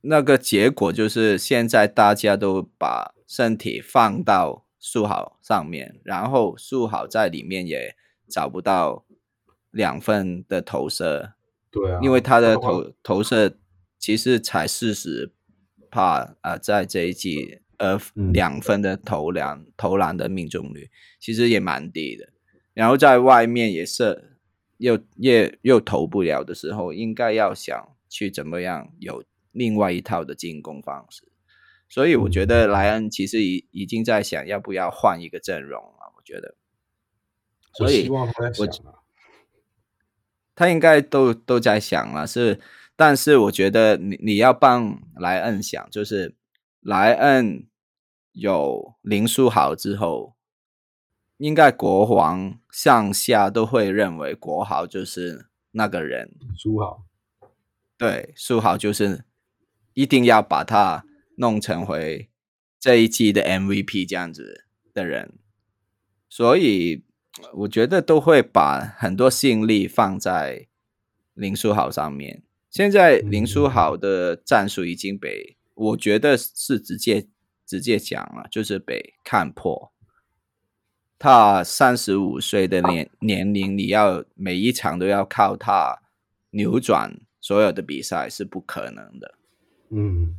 [0.00, 7.94] 那个结果就是现在大家都把身体放到树好上面，然后树好在里面也
[8.26, 9.04] 找不到
[9.70, 11.34] 两分的投射。
[11.70, 13.58] 对啊，因为他的投投射
[13.98, 15.30] 其实才四十
[15.90, 18.00] 帕啊，在这一季呃
[18.32, 20.88] 两分的投篮投篮的命中率
[21.20, 22.32] 其实也蛮低的，
[22.72, 24.38] 然后在外面也是
[24.78, 29.22] 又又又投不了的时候，应该要想去怎么样有
[29.52, 31.27] 另外一套的进攻方式，
[31.88, 36.54] 所以我觉得莱恩其实已已经在想要不要换一个阵容了，我觉得，
[37.72, 38.26] 所以我
[38.70, 38.84] 想。
[40.54, 42.60] 他应该都都在想了，是，
[42.96, 46.34] 但是我觉得你你要帮莱恩想，就是
[46.80, 47.68] 莱恩
[48.32, 50.34] 有林书豪之后，
[51.36, 57.04] 应该国王上下都会认为国豪就是那个人，书豪，
[57.96, 59.24] 对，书豪就是
[59.94, 61.04] 一定要把他
[61.38, 62.28] 弄成回
[62.78, 65.32] 这一季的 MVP 这样子的人，
[66.28, 67.04] 所以。
[67.52, 70.66] 我觉得都会把很多心力放在
[71.34, 72.42] 林书豪上面。
[72.68, 77.28] 现在林书豪的战术已经被我觉得是直接
[77.64, 79.92] 直接讲了，就是被看破。
[81.16, 86.02] 他三十五岁的年年龄，你要每一场都要靠他
[86.50, 89.38] 扭转所有的比赛是不可能的。
[89.90, 90.34] 嗯，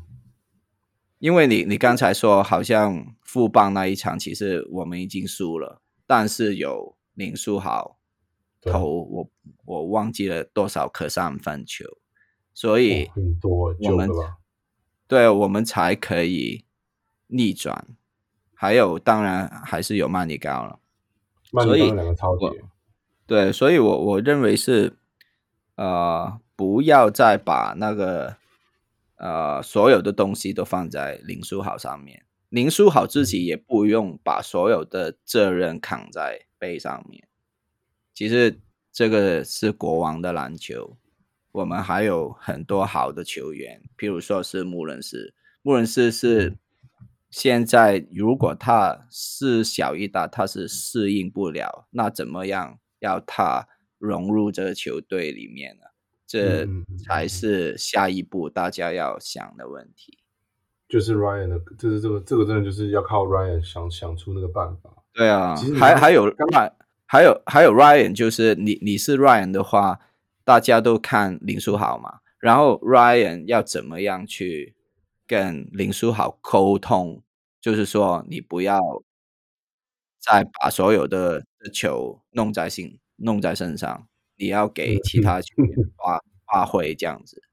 [1.19, 5.81] 因为你你刚才说好像富邦那一场，其实我们已经输了。
[6.07, 7.99] 但是有林书豪
[8.61, 9.29] 投我
[9.65, 11.85] 我忘记了多少颗三分球，
[12.53, 14.09] 所以很多我们
[15.07, 16.65] 对我们才可以
[17.27, 17.87] 逆转。
[18.53, 20.79] 还有当然还是有曼尼高了，
[21.63, 22.45] 所以两个超级
[23.25, 24.97] 对，所以我我认为是
[25.75, 28.35] 呃不要再把那个
[29.19, 32.25] 呃所有的东西都放在林书豪上面。
[32.49, 37.27] 林书豪自己也不用把所有的责任扛在背上面。
[38.13, 38.59] 其实
[38.91, 40.97] 这个是国王的篮球，
[41.51, 45.33] 我们还有很多好的球员，譬如说是穆伦斯。
[45.61, 46.57] 穆伦斯是
[47.29, 53.67] 现在如果他是小一打，他是适应不了，那怎么样要他
[53.99, 55.83] 融入这个球队里面呢？
[56.29, 56.67] 这
[57.03, 60.19] 才是下一步大家要想的问题。
[60.87, 64.91] 就是 Ryan 的，就是这个这个真的就是要靠 Ryan 想想出那个办法。
[65.11, 66.71] 对啊，还还有还
[67.07, 69.99] 还有还有 Ryan，就是你你是 Ryan 的话，
[70.43, 74.75] 大家都看林书豪嘛，然后 Ryan 要怎么样去
[75.25, 77.23] 跟林书豪沟通，
[77.59, 78.79] 就是说你不要
[80.19, 81.43] 再把所有的
[81.73, 84.07] 球弄在心弄在身上，
[84.39, 87.43] 你要给其他球员 发发挥这样子，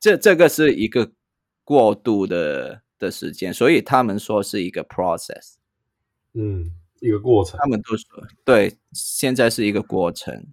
[0.00, 1.12] 这这个是一个。
[1.62, 5.54] 过渡的的时间，所以他们说是一个 process，
[6.34, 7.60] 嗯，一个过程。
[7.60, 10.48] 他们都说对，现在是一个过程。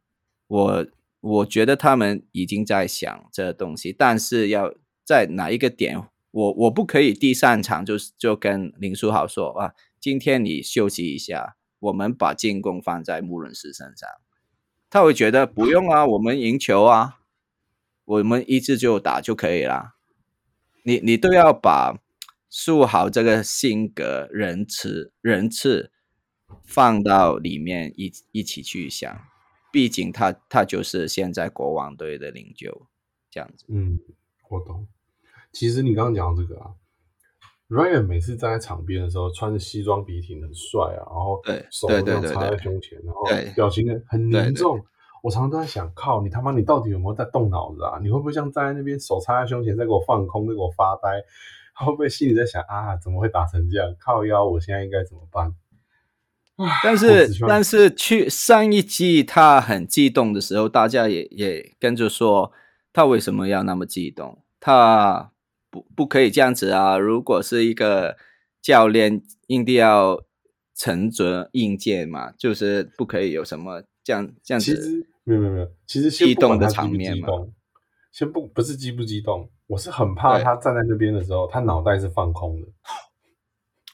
[0.46, 0.86] 我
[1.22, 4.72] 我觉得他们已经在想这东西，但是要
[5.04, 14.08] 在哪一个点，我我不可以第三场就就跟林书豪说啊，今天你休息一下，我们把进攻放在穆伦斯身上，
[14.90, 17.20] 他会觉得不用啊，我们赢球啊，
[18.06, 19.96] 我们一直就打就可以了。
[20.84, 22.00] 你你都要把
[22.50, 25.92] 树豪这个性格、仁慈仁次
[26.64, 29.28] 放到里面一一起去想，
[29.72, 32.88] 毕竟他他就是现在国王队的领袖，
[33.30, 33.66] 这样子。
[33.68, 34.00] 嗯，
[34.50, 34.88] 我懂。
[35.52, 36.72] 其实你刚刚讲这个啊
[37.70, 41.42] ，Ryan 每次站在场边的时候，穿着西装笔挺，很帅啊，然后
[41.72, 43.24] 手对这样插在胸前，然后
[43.56, 44.80] 表情很凝重。
[45.24, 48.00] 我常常都在想，靠你他妈，你到底有没有在动脑子啊？
[48.02, 51.10] 你会不会像站在那边手插在胸前，在给我放空，在给我发呆？
[51.76, 53.94] 他会不会心里在想啊，怎么会打成这样？
[54.00, 55.54] 靠腰，我现在应该怎么办？
[56.84, 62.52] 但是 但是去上一季他很激动的时候，大家也也跟着说
[62.94, 64.44] 他为什么要那么激动？
[64.60, 65.32] 他
[65.70, 66.98] 不不可以这样子啊！
[66.98, 68.18] 如果是一个
[68.62, 70.24] 教练，一定要
[70.74, 74.76] 沉着应届嘛，就是不可以有什么这样这样子。
[74.76, 77.54] 其实没有没有没有，其实先激动的场面嘛激动，
[78.12, 82.68] 先不不是激不激动，我是很怕他站在那边的时候，他脑袋是放空的。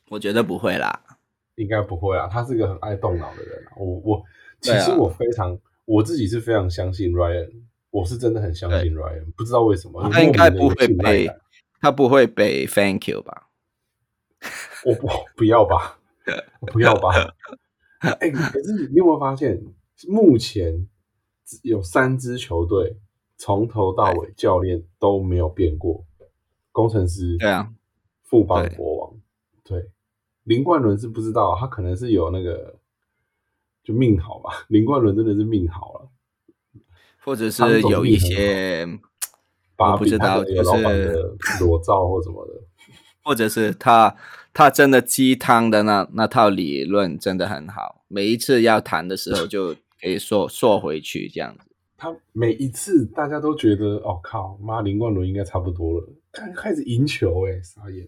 [0.10, 1.02] 我觉得不会啦。
[1.56, 3.74] 应该不会啊，他是个很爱动脑的人、啊。
[3.78, 4.24] 我我
[4.60, 7.52] 其实我非常、我自己是非常相信 Ryan，
[7.92, 10.88] 我是真的很相信 Ryan，不知道为什么，他应该不会
[11.84, 13.50] 他不会被 Thank you 吧？
[14.86, 16.00] 我不不要吧，
[16.72, 17.10] 不要吧。
[18.00, 19.62] 哎、可是你有没有发现，
[20.08, 20.88] 目前
[21.62, 22.98] 有三支球队
[23.36, 26.06] 从头到尾教练都没有变过，
[26.72, 27.70] 工程师对啊，
[28.24, 29.14] 富邦国王，
[29.66, 29.90] 对，
[30.44, 32.80] 林冠伦是不知道，他可能是有那个
[33.84, 36.10] 就命好吧，林冠伦真的是命好了，
[37.26, 38.88] 或者是有一些，
[39.76, 42.54] 把我不知道，就有老板是的裸照或什么的，
[43.24, 44.16] 或者是他
[44.54, 51.70] 他真的鸡汤的那那套理论真的很好，每一次要谈的时候就可以说说回去这样子。
[51.98, 58.08] 他每一次大家都觉得，哦靠，妈林冠伦应该差不多了，开开始赢球哎、傻眼。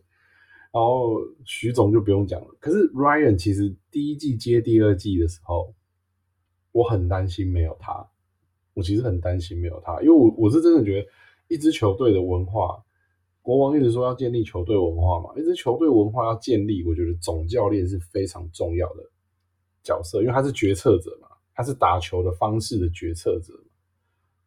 [0.73, 5.73] 然后徐总就不用讲了，可是 Ryan 其实第一季接第二季的时候，
[6.73, 8.05] 我很担心没有他，
[8.73, 11.07] 我其实很担心没有他，因为我我是真的觉得
[11.47, 12.83] 一支球队的文化，
[13.41, 19.03] 国王一直说要建立球队文化嘛，一支球队文化要建立，我觉得总教练是非常重要的
[19.83, 23.69] 角色，因为他是决策者嘛，他是打球的方式的决策者嘛。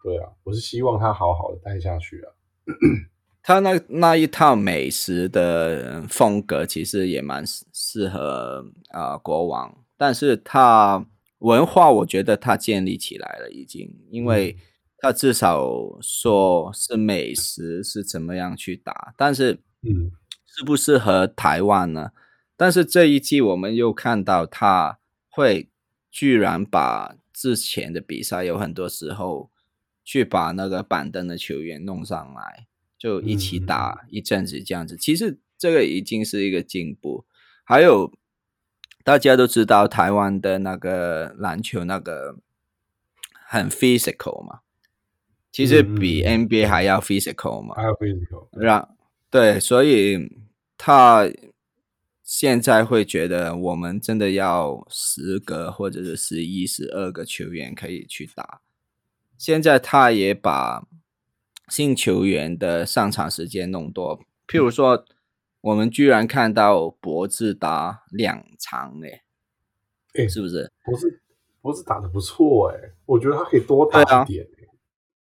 [0.02, 2.32] 对啊，我是希望他好好的待下去啊。
[3.42, 11.06] 他那那一套美食的风格其实也蛮适适合啊、呃国王，但是他
[11.38, 14.56] 文化我觉得他建立起来了已经，因为
[14.98, 15.68] 他至少
[16.00, 20.10] 说是美食是怎么样去打，但是嗯，
[20.44, 22.10] 适不适合台湾呢？
[22.56, 25.70] 但是这一季我们又看到他会
[26.10, 29.50] 居然把之前的比赛有很多时候
[30.04, 32.66] 去把那个板凳的球员弄上来，
[32.98, 34.96] 就一起打一阵子这样子。
[34.96, 37.24] 其实这个已经是一个进步。
[37.62, 38.12] 还有
[39.04, 42.38] 大家都知道台湾的那个篮球那个
[43.46, 44.60] 很 physical 嘛，
[45.50, 47.74] 其实比 NBA 还要 physical 嘛。
[47.74, 48.96] 还要 physical，让
[49.30, 50.30] 对，所以
[50.76, 51.28] 他
[52.22, 58.60] 现在会觉得我们真的要十个或者是十一、十二个球员可以去打。
[59.36, 60.86] 现在他也把
[61.68, 65.04] 新球员的上场时间弄多，譬如说，
[65.60, 69.22] 我们居然看到博智打两场嘞，
[70.14, 70.72] 哎是不是？
[70.84, 71.22] 博士
[71.60, 74.57] 博士打的不错哎、我觉得他可以多打一点、欸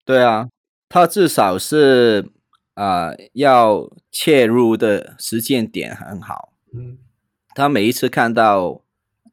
[0.05, 0.49] 对啊，
[0.89, 2.29] 他至少是
[2.75, 6.53] 呃要切入的时间点很好。
[6.73, 6.97] 嗯，
[7.55, 8.81] 他每一次看到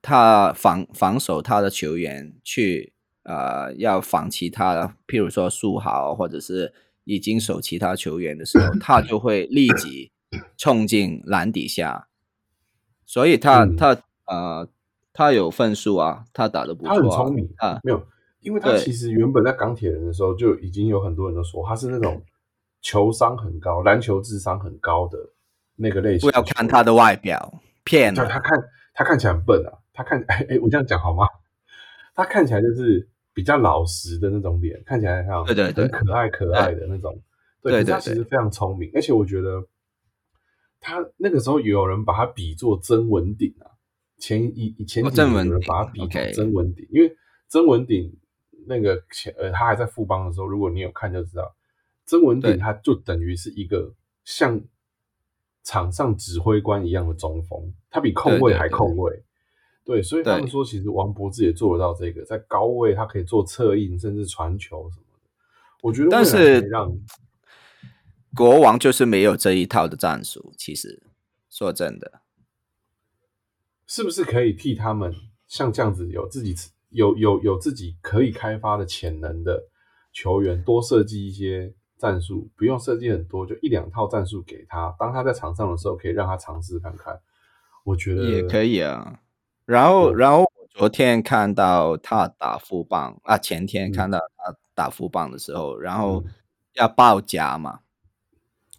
[0.01, 2.93] 他防防守他的球员去
[3.25, 6.73] 呃要防其他的，譬如说苏豪或者是
[7.05, 10.13] 已经守其他球员的时候，他就会立即
[10.57, 12.09] 冲进篮底下，
[13.05, 13.77] 所以他、嗯。
[13.77, 13.97] 他
[14.27, 14.69] 呃
[15.13, 18.07] 他有分数啊，他打的不错、啊，他很聪明啊，没有，
[18.41, 22.23] 因为他其实原本在钢铁人的时候就已经有很多人都说他是那种
[22.81, 25.19] 球商很高、篮球智商很高的
[25.77, 26.43] 那个类型不要。
[26.43, 28.43] 看他的外表，骗他看
[28.95, 31.27] 他看起来很笨啊，他看哎哎，我这样讲好吗？
[32.15, 37.19] 他看起来就是比较老实的那种脸，看起来像对对对很可爱可爱的那种。
[37.63, 39.63] 对，对他其实非常聪明，而且我觉得
[40.81, 43.69] 他那个时候有人把他比作曾文鼎啊，
[44.19, 47.15] 前一以前哦几年有人把他比作曾文鼎，因为
[47.49, 48.17] 曾文鼎
[48.67, 51.55] 那个前呃他还在富邦的时候，如果你有看就知道，
[52.07, 53.93] 曾文鼎他就等于是一个
[54.25, 54.61] 像
[55.63, 59.23] 场上指挥官一样的中锋，他比控卫还对对对控卫。
[59.83, 65.29] 对，所以他们说，其实王柏志也做得到这个，在高位他可以做策应，甚至传球什么的。
[65.83, 66.97] 我觉得但是让
[68.37, 70.53] 国王就是没有这一套的战术。
[70.57, 71.03] 其实
[71.49, 72.21] 说真的，
[73.87, 75.13] 是不是可以替他们
[75.49, 76.55] 像这样子有自己
[76.91, 79.65] 有有有自己可以开发的潜能的
[80.13, 87.21] 球员，多设计一些战术，不用设计很多，就一两套战术给他，当他在场上的时候，可以让他尝试看看。
[87.85, 89.21] 我觉得也可以啊。
[89.65, 96.25] 然后，然后我昨天看到他打副棒啊，前天看到他打副棒的时候，然后
[96.75, 97.81] 要爆夹嘛。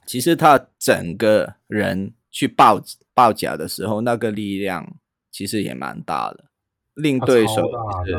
[0.05, 2.81] 其实他整个人去爆
[3.13, 4.97] 爆夹的时候，那个力量
[5.31, 6.50] 其实也蛮大的，
[6.95, 7.69] 令对手
[8.05, 8.17] 是，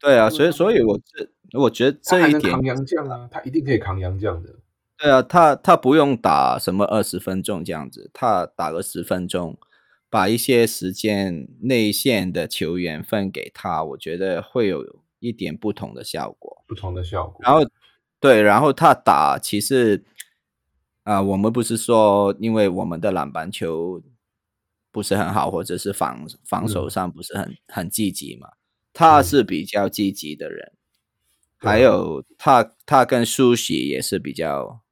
[0.00, 1.28] 对啊，所以所以我这
[1.58, 4.54] 我觉得这一点扛洋将啊，他一定可以扛洋将的。
[4.98, 9.58] 对啊，他他不用打什么二十分钟这样子，他打个十分钟，
[10.10, 16.64] 把一些时间内线的球员分给他，我觉得会有一点不同的效果。
[16.66, 17.40] 不同的效果。
[17.42, 17.60] 然后
[18.20, 20.04] 对，然后他打其实。
[21.04, 24.00] 啊，我们不是说，因为我们的篮板球
[24.92, 28.50] 不是很好，或者是防防守上不是很很积极嘛？
[28.92, 30.72] 他是比较积极的人，
[31.56, 34.82] 还有他他跟苏喜也是比较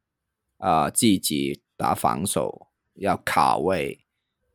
[0.56, 4.00] 啊积极打防守，要卡位。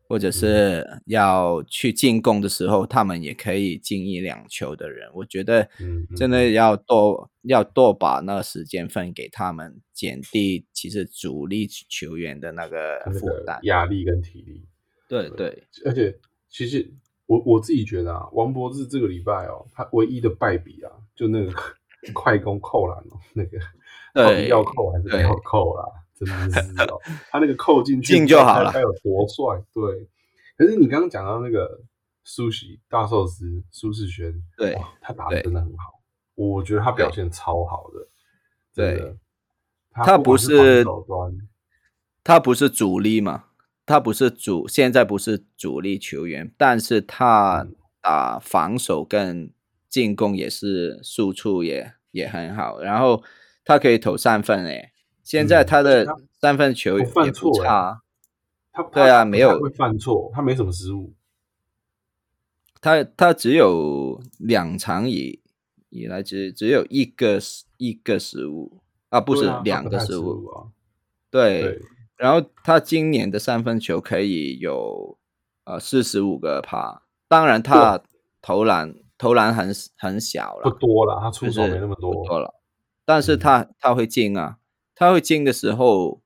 [0.08, 5.68] 或者是要去进攻的时候，他们也可以进一两球的人，我觉得
[6.16, 14.68] 真的要多要多把那时间分给他们，减低其实主力球员的那个负担、压力跟体力。
[15.24, 16.18] 对对，而且
[16.50, 16.94] 其实
[17.26, 21.54] 我我自己觉得啊，王博志这个礼拜哦，他唯一的败笔啊，就那个
[22.14, 23.58] 快攻扣篮哦，那个
[24.14, 25.86] 到底要扣还是不要扣啦？
[26.16, 27.00] 真的是哦，
[27.30, 29.64] 他那个扣进去进就好了，他有多帅？
[29.74, 30.10] 对。
[30.58, 31.82] 可是你刚刚讲到那个
[32.24, 36.00] 苏喜大寿司苏世轩，对，他打的真的很好，
[36.36, 38.08] 我觉得他表现超好的。
[38.74, 39.18] 对，
[39.92, 40.86] 他不是
[42.24, 43.46] 他不是主力嘛？
[43.86, 47.68] 他不是主，现在不是主力球员，但是他
[48.02, 49.52] 打防守跟
[49.90, 53.24] 进攻也是输出也也很好，然后
[53.64, 54.92] 他可以投三分诶。
[55.24, 56.06] 现在他的
[56.40, 58.02] 三分球也不差，
[58.72, 61.14] 他对啊，没有会犯错，他没什么失误，
[62.82, 65.42] 他他只有两场以
[65.90, 67.40] 以来只只有一个
[67.78, 70.68] 一个失误啊，不是两个失误啊，
[71.32, 71.80] 对，
[72.18, 75.18] 然后他今年的三分球可以有
[75.66, 78.02] 呃四十五个帕，当然他
[78.42, 82.56] 投篮投篮很很小了，不多了，他出手没那么多了，
[83.06, 84.58] 但是他他会进啊。
[84.98, 86.22] 他会进的时候，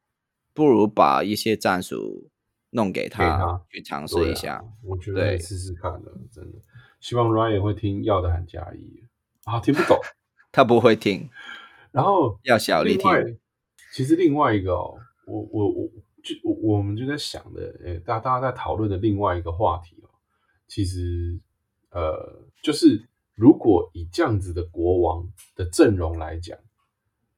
[0.54, 2.30] 不如把一些战术
[2.70, 4.64] 弄给他去尝试一下。
[4.84, 6.60] 我觉得试试看的，真的。
[7.00, 9.04] 希望 Ryan 会听，要的喊加一
[9.46, 9.98] 啊，听不懂，
[10.54, 11.28] 他不会听。
[11.92, 13.10] 然后要小力听。
[13.92, 15.00] 其实另外一个，哦，
[15.30, 15.90] 我我我
[16.24, 20.10] 就我我们就在想的，诶，大大家在讨论的另外一个话题哦，
[20.68, 21.40] 其实
[21.92, 26.58] 呃，就是如果以这样子的国王的阵容来讲。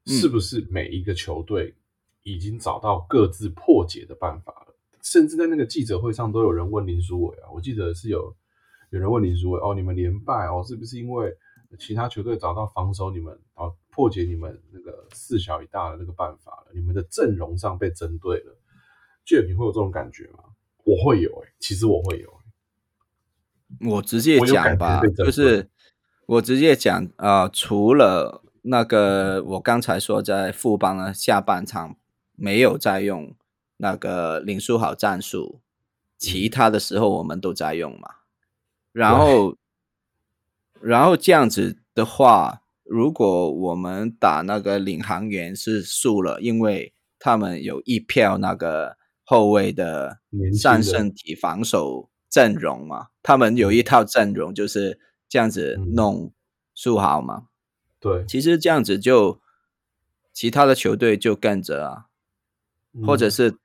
[0.08, 1.76] 是不是每一个球队
[2.24, 4.76] 已经找到各自破解的办法了？
[5.04, 8.36] 甚至在那个记者会上，都有人问林书伟啊，我记得是有
[8.90, 11.32] 有人问林书伟哦，你们连败哦，是不是因为
[11.78, 16.72] 其他球队找到防守你们哦，破解你们那个四小一大的那个办法了？
[16.74, 18.58] 你们的阵容上被针对了？
[19.24, 20.46] 就你会有这种感觉吗？
[20.84, 22.34] 我会有哎，其实我会有。
[23.92, 25.70] 我直接讲吧，就是
[26.26, 28.42] 我直接讲啊，除了。
[28.64, 31.98] 那个我刚才说在副帮的下半场
[32.36, 33.36] 没有在用
[33.78, 35.62] 那个林书豪战术，
[36.16, 38.18] 其他的时候我们都在用嘛。
[38.92, 39.58] 然后，
[40.80, 42.61] 然后这样子的话，
[42.92, 50.20] 如果我们打那个领航员是输了，因为他们有一票那个后卫的
[50.62, 56.34] 战胜体防守阵容嘛，他们有一套阵容就是这样子弄
[56.76, 57.48] 输好嘛。
[58.02, 59.40] 对，其实这样子就
[60.34, 62.06] 其他的球队就跟着啊，
[63.06, 63.56] 或者是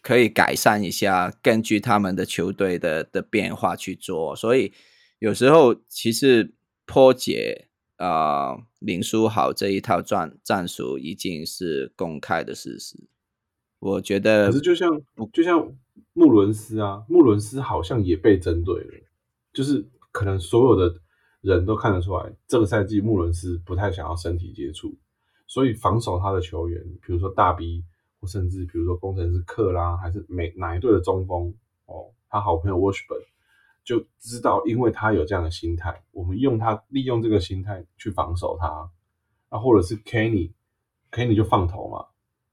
[0.00, 4.36] 可以改善一下，根据他们的球队的的变化去做。
[4.36, 4.72] 所以
[5.18, 6.54] 有时候其实
[6.86, 12.96] 破解啊林书豪这一套战战术已经是公开的事实。
[13.78, 15.74] 我觉得，可是就像就像
[16.12, 18.92] 穆伦斯啊，穆伦斯好像也被针对了，
[19.52, 21.00] 就是可能所有的。
[21.44, 24.96] 人都看得出来，这个赛季穆伦斯不太想要身体接触，
[25.46, 27.84] 所以防守他的球员，比如说大 B，
[28.18, 33.26] 或甚至比如说工程师克拉，还是每哪一队的中锋哦，他好朋友 Washburn
[33.84, 38.90] 就知道，因为他有这样的心态，我们用他利用这个心态去防守他，
[39.50, 42.06] 啊，或者是 Kenny，Kenny 就放投嘛，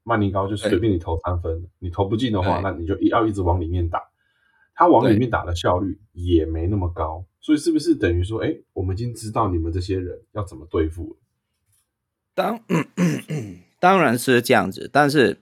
[0.03, 4.01] 曼尼高就随便你投三分，你投不进的话，那你就要一直往里面打，
[4.75, 7.25] 他往里面打的效率也没那么高。
[7.39, 11.17] 所以是不是等于说，哎，我们已经知道你们这些人要怎么对付了？
[12.35, 12.59] 当
[13.79, 15.41] 当然是这样子，但是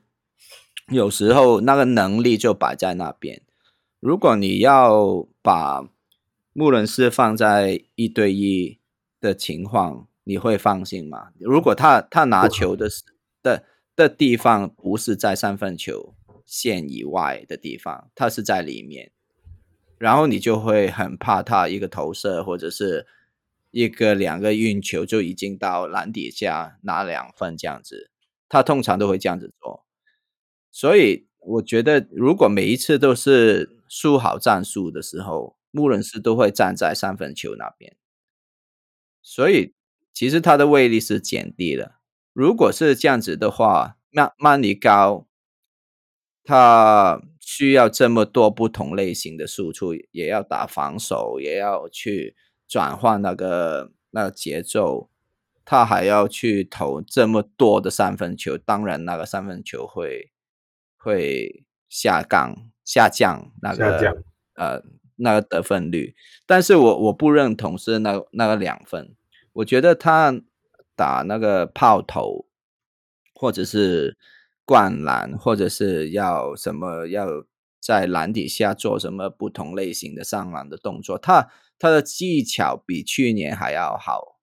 [0.90, 3.42] 有时候那个能力就摆在那边。
[4.00, 5.90] 如果你要把
[6.54, 8.80] 穆伦斯放在一对一
[9.20, 11.32] 的情况，你会放心吗？
[11.40, 12.90] 如果他他拿球的
[13.44, 19.12] 的的地方不是在三分球线以外的地方，他是在里面，
[19.98, 23.06] 然后你就会很怕他一个投射或者是
[23.72, 28.10] 一个两个运球就已经到篮底下拿两分这样子，
[28.48, 29.86] 他通常都会这样子做。
[30.72, 37.98] 所以我觉得，如果每一次都是输好战术的时候，穆伦斯都会站在三分球那边，
[39.22, 39.74] 所以
[40.14, 42.00] 其实他的威力是减低了。
[42.32, 45.28] 如果是这样子的话，那曼尼高
[46.44, 52.36] 他需要这么多不同类型的输出，也要打防守，也要去
[52.68, 55.10] 转换那个那个节奏，
[55.66, 60.32] 他还要去投这么多的三分球，当然那个三分球会
[60.96, 62.69] 会下降。
[62.90, 64.24] 下降那个
[64.56, 64.82] 呃
[65.18, 66.16] 那个得分率，
[66.48, 69.16] 但是我我不认同是那那个两分，
[69.54, 70.42] 我觉得他
[70.96, 72.48] 打那个炮头，
[73.36, 74.18] 或者是
[74.66, 77.28] 灌篮，或者是要什么要
[77.80, 84.40] 在篮底下做什么不同类型的上篮的动作，他他的技巧比去年还要好，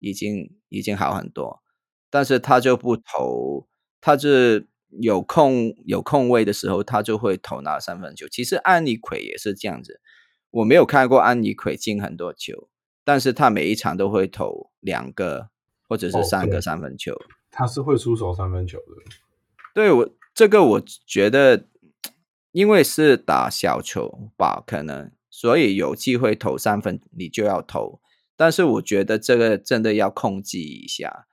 [0.00, 1.62] 已经已经好很多，
[2.10, 3.68] 但是他就不投，
[4.00, 4.66] 他是。
[5.00, 8.26] 有空有空位的时候，他就会投拿三分球。
[8.28, 10.00] 其实安妮奎也是这样子，
[10.50, 12.68] 我没有看过安妮奎进很多球，
[13.04, 15.48] 但是他每一场都会投两个
[15.88, 17.14] 或者是三个三分球。
[17.50, 18.84] 他是会出手三分球的。
[19.74, 21.66] 对我这个我觉得，
[22.52, 28.00] 因为是打小球吧，可能所以有机会投三分，你就要投。
[28.36, 31.26] 但是我觉得这个真的要控制一下。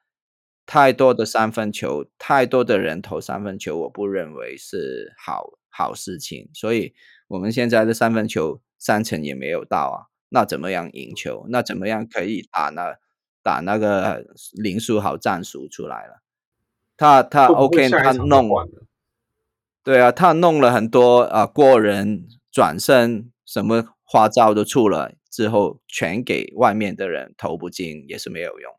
[0.65, 6.49] 太多的三分球，太多的人投三分球，我不认为是好好事情。
[6.53, 6.93] 所以，
[7.27, 9.97] 我们现在的三分球三成也没有到啊，
[10.29, 11.45] 那怎么样赢球？
[11.49, 12.95] 那怎么样可以打那
[13.41, 16.21] 打那个林书豪战术出来了？
[16.95, 18.49] 他他 OK，他弄，
[19.83, 28.73] 对啊，他弄了很多啊过人转身，什么花招都出了之后，全给外面的人投不进，也是没有用。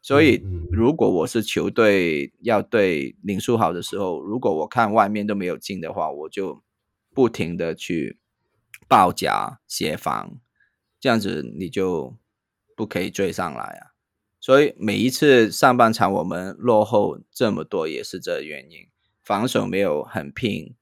[0.00, 6.62] 所以，如果我是球队要对林书豪的时候，如果我看外面都没有进的话，我就
[7.12, 8.18] 不停的去
[8.86, 10.38] 报夹协防，
[11.00, 12.16] 这样子你就
[12.76, 13.92] 不可以追上来啊。
[14.40, 18.86] 所以每一次上半场我们落后这么多，也是这原因，
[19.24, 20.76] 防守没有很拼，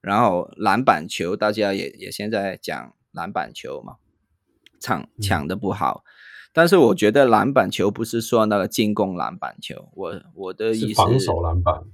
[0.00, 3.96] 然后篮板球大家也也现在讲篮板球嘛，
[4.80, 6.04] 抢抢的不好。
[6.52, 11.84] 但是我觉得篮板球不是说那个进攻篮板球，我我的意思是防守篮板，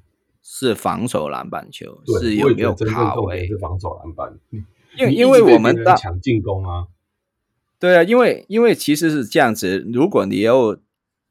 [0.43, 3.47] 是防守篮板球，是有没有卡位？
[3.47, 4.39] 是防守篮板，
[4.97, 6.87] 因为因为我们抢进攻啊，
[7.79, 10.79] 对啊，因为因为其实是这样子，如果你要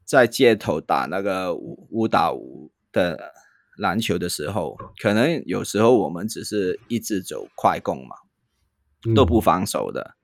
[0.03, 3.31] 在街头打那个五五打五的
[3.75, 8.15] 篮球的时候，可能有时候我们只是一直走快攻嘛，
[9.15, 10.15] 都不防守的。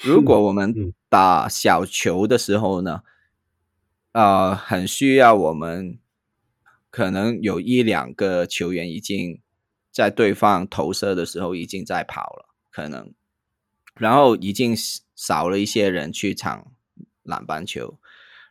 [0.00, 3.02] 如果我们打小球的时候呢，
[4.12, 5.98] 呃，很需要我们
[6.88, 9.40] 可能有一两个球员已经
[9.90, 13.12] 在对方投射的时候已经在跑了，可能，
[13.96, 14.72] 然后已经
[15.16, 16.70] 少了一些人去抢
[17.24, 17.98] 篮板球，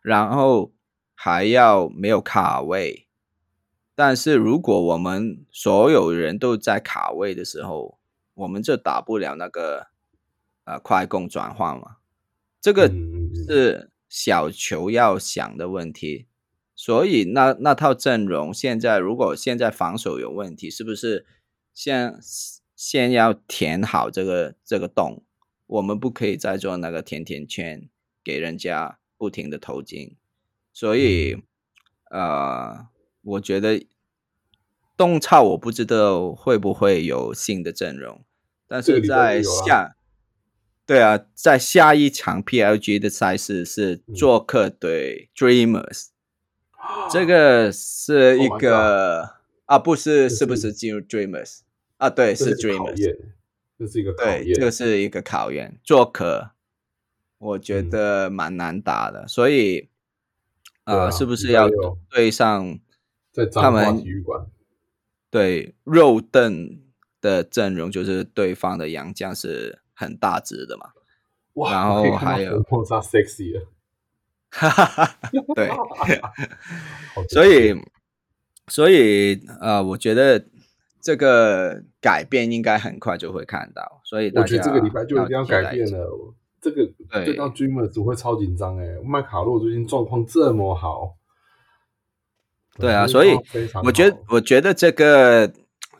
[0.02, 0.74] 然后
[1.16, 3.08] 还要没有卡位，
[3.96, 7.98] 但是如果我们所有人都在卡位的时候，
[8.34, 9.88] 我们就打不了那个。
[10.68, 11.96] 呃，快攻转换嘛，
[12.60, 12.92] 这个
[13.48, 16.28] 是小球要想的问题。
[16.76, 21.26] 所以那那套阵容现在，如果现在防守有问题，是不是
[21.74, 22.20] 先
[22.76, 25.24] 先要填好这个这个洞？
[25.68, 27.90] 我们不可以再做那个甜甜圈，
[28.22, 30.18] 给人家不停的投进。
[30.74, 31.42] 所以
[32.12, 32.88] 呃，
[33.22, 33.88] 我觉得
[34.98, 38.26] 东超我不知道会不会有新的阵容，
[38.68, 39.94] 但是在下。
[40.88, 46.08] 对啊，在下一场 PLG 的赛事是做客对 Dreamers，
[47.12, 49.32] 这个是一个
[49.66, 51.60] 啊，不是是不是进入 Dreamers
[51.98, 52.10] 啊？
[52.10, 53.18] 对，是 Dreamers，
[53.78, 55.78] 这是一个对，这个是一个考验。
[55.84, 56.52] 做客，
[57.38, 59.90] 我觉得蛮难打的，所以
[60.86, 61.70] 呃，是不是要
[62.10, 62.80] 对上
[63.52, 64.48] 他们体育馆？
[65.30, 66.80] 对，肉盾
[67.20, 69.80] 的阵容就是对方的杨将是。
[70.00, 70.92] 很大只的嘛，
[71.72, 73.68] 然后还有 sexy 了，
[74.52, 75.18] 哈哈哈，
[75.56, 75.72] 对，
[77.34, 77.76] 所以
[78.68, 80.46] 所以呃，我觉得
[81.02, 84.02] 这个改变应该很快就会看到。
[84.04, 86.08] 所以我觉得这个礼拜就一定要改变了。
[86.62, 91.16] 这个对对到 Dreamers 我会超紧张哎，麦卡洛最近状况这么好，
[92.78, 93.34] 对啊，就是所以
[93.84, 95.52] 我觉得好，我觉得这个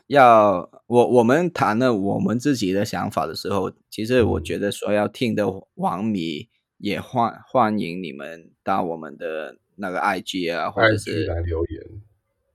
[0.06, 11.82] 要我我们谈了我们自己的想法的时候，其实我嗯觉得说要听的网迷也欢欢迎你们到我们的那个 IG 啊，或者是来留言，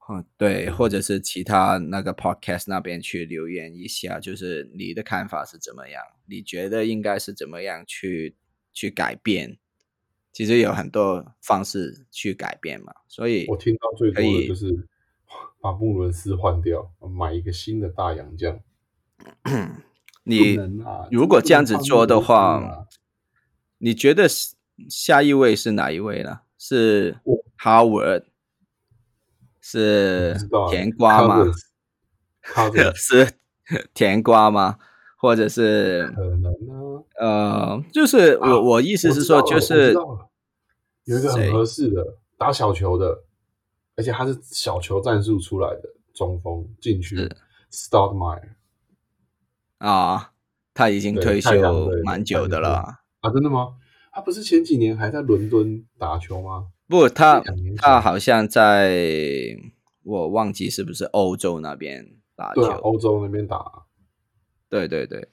[0.10, 6.02] 嗯，对，或者是其他那个 podcast 那边去留言一下，就是你的看法是怎么样？
[6.26, 8.36] 你觉得应该是怎么样去
[8.74, 9.58] 去改变？
[10.32, 14.66] 其实有很多方式去改变嘛，所以我听到最多的就是
[15.64, 18.60] 把穆伦斯换掉，买一个新的大洋将。
[20.26, 22.86] 你啊如果这样子做的话，
[23.78, 24.28] 你觉得
[24.90, 26.42] 下一位是哪一位呢？
[26.58, 27.18] 是
[27.58, 28.24] Howard，
[29.62, 30.36] 是
[30.70, 31.46] 甜瓜吗
[32.94, 33.30] 是
[33.94, 34.78] 甜瓜吗？
[35.18, 37.06] 或者是可能呢？
[37.18, 39.94] 呃，就是我、啊我意思是说，就是
[41.06, 43.24] 有一个很合适的打小球的，
[43.96, 45.82] 而且他是小球战术出来的
[46.14, 47.38] 中锋进去是
[47.72, 48.56] Stoudemire
[49.78, 50.32] 啊，
[50.74, 51.52] 他已经退休
[52.04, 53.00] 蛮久的了。
[53.22, 53.76] 啊，真的吗？
[54.12, 56.68] 他不是前几年还在伦敦打球吗？
[56.88, 57.44] 不，他
[57.78, 59.58] 他好像在
[60.04, 62.82] 我忘记是不是欧洲那边打对啊，球。
[62.82, 63.86] 欧洲那边打，
[64.70, 65.30] 对对对，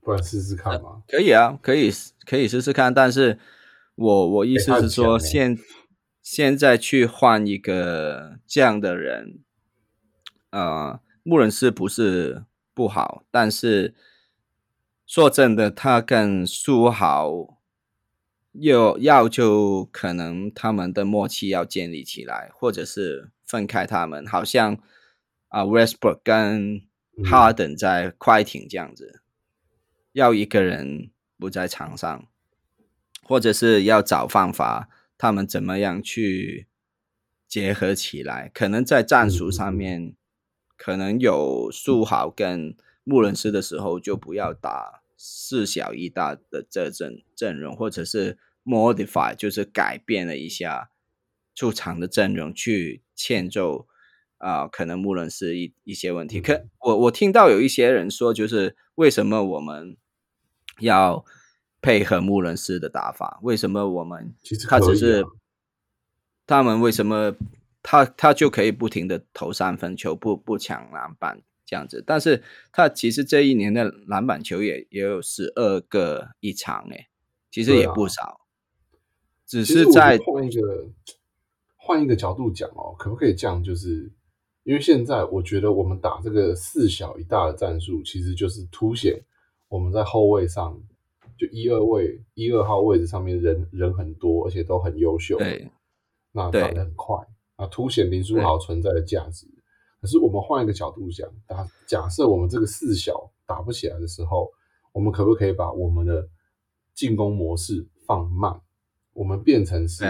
[0.00, 1.02] 不然试试看嘛。
[1.06, 1.90] 可以啊，可以
[2.26, 2.92] 可以试试看。
[2.92, 3.38] 但是
[3.94, 5.62] 我我意思是说，现欸
[6.22, 9.40] 现在去换一个这样的人，
[10.50, 13.94] 呃，穆伦斯不是不好，但是
[15.04, 17.58] 说真的，他跟苏豪
[18.52, 24.78] 又要就可能他们的默契要建立起来，或者是分开他们，好像
[25.48, 26.76] 啊、Westbrook 跟
[27.16, 29.20] 嗯哈登在快艇这样子，
[30.12, 32.26] 要一个人不在场上，
[33.24, 34.88] 或者是要找方法，
[35.22, 36.66] 他们怎么样去
[37.46, 38.50] 结合起来？
[38.52, 40.16] 可能在战术上面，
[40.76, 50.90] 可能有苏豪跟穆伦斯的时候，就不要打四小一大的这阵阵容，或者是 modify，就是改变了一下
[51.54, 53.86] 出场的阵容，去欠揍
[54.38, 56.40] 啊、可能穆伦斯一一些问题。
[56.40, 59.96] 可嗯我我听到有一些人说，就是为什么我们
[60.80, 61.24] 要
[61.82, 63.38] 配合穆伦斯的打法？
[63.42, 64.34] 为什么我们
[64.66, 65.28] 他只是、啊
[66.44, 67.34] 他们为什么
[67.82, 72.02] 他他就可以不停的投三分球，不不抢篮板这样子？
[72.04, 77.06] 但是他其实这一年的篮板球也也有十二个一场诶，
[77.50, 78.40] 其实也不少，
[79.46, 80.88] 只是在换一个
[81.76, 83.62] 换一个角度讲哦，可不可以这样？
[83.62, 84.10] 就是
[84.64, 89.22] 因为现在我觉得我们打这个四小一大的战术，其实就是凸显
[89.68, 90.82] 我们在后卫上，
[91.38, 95.70] 就一二位一二号位置上面人人很多，而且都很优秀，对
[96.32, 97.16] 那打得很快
[97.56, 99.46] 啊，凸显林书豪存在的价值。
[100.00, 104.50] 可是我们换一个角度讲，打假设我们这个四小打不起来的时候，
[104.92, 106.28] 我们可不可以把我们的
[106.94, 108.60] 进攻模式放慢？
[109.12, 110.04] 我们变成是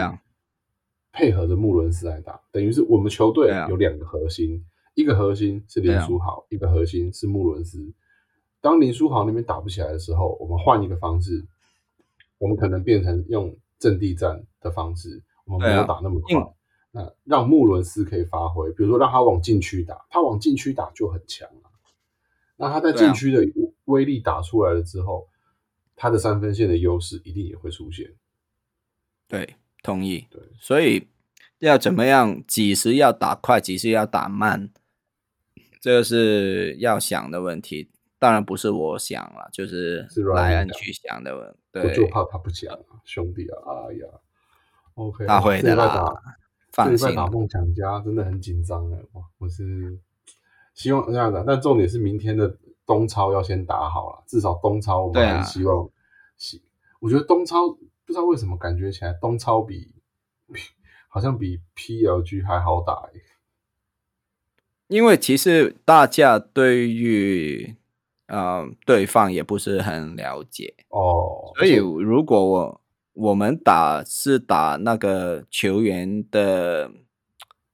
[1.13, 4.65] 配合着穆伦斯来打，等于是我们球队有两个核心，
[4.95, 7.93] 一个核心是林书豪，一个核心是穆伦斯。
[8.63, 11.45] 当林书豪那边打不起来的时候，我们换一个方式，
[12.39, 16.35] 我们可能变成用阵地战的方式，我们没有打那么快。
[16.35, 16.43] 因
[16.95, 21.73] 那让穆伦斯可以发挥，比如说让他往禁区打，他往禁区打就很强啊。
[22.57, 23.43] 那他在禁区的
[23.87, 25.27] 威力打出来了之后，
[25.97, 28.15] 他的三分线的优势一定也会出现。
[29.27, 30.27] 对，同意。
[30.31, 31.09] 对，所以
[31.61, 32.45] 要怎么样？
[32.47, 34.71] 几时要打快，几时要打慢，
[35.81, 37.91] 这个是要想的问题。
[38.23, 41.83] 当然不是我想了，就是是 Ryan 想莱恩去想的问。
[41.83, 43.57] 我，就怕他不讲啊，兄弟啊，
[43.89, 44.07] 哎呀
[44.95, 46.15] ，OK，他会的啦
[46.71, 49.99] 放心打梦想家真的很紧张哎，哇，我是
[50.73, 52.57] 希望这样的，但重点是明天的
[52.87, 55.91] 东超要先打好了，至少东超我们对啊还是希望，
[56.37, 56.63] 希
[57.01, 59.93] 我觉得东超不知道为什么感觉起来东超比
[60.53, 60.61] 比
[61.09, 63.21] 好像比 PLG 还好打哎，
[64.87, 67.75] 因为其实大家对于
[68.33, 72.81] 呃对方也不是很了解，哦，所以如果我
[73.13, 76.91] 我们打是打那个球员的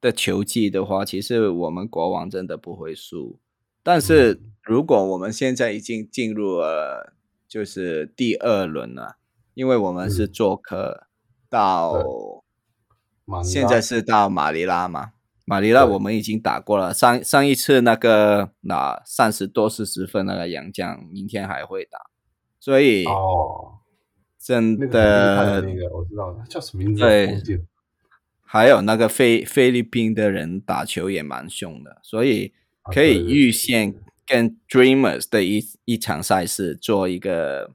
[0.01, 3.39] 的球技的话，其实我们国王真的不会输。
[3.85, 4.53] 但是嗯。
[4.63, 7.15] 如果我们现在已经进入了
[7.49, 9.17] 就是第二轮了，
[9.55, 10.33] 因为我们是嗯。
[10.33, 11.07] 做客
[11.49, 12.05] 到
[13.43, 15.13] 现在是到马尼拉嘛，
[15.49, 21.99] 马尼拉我们已经打过了，上上一次那个那三十多四十分那个洋将，明天还会打，
[22.61, 23.79] 所以哦，
[24.39, 27.01] 真的的那个我知道，他叫什么名字？
[27.01, 27.65] 对。
[28.51, 33.95] 还有那个菲菲律宾的人打球也蛮凶的，所以啊可以预先
[34.27, 37.75] 跟 Dreamers 的一一场赛事做一个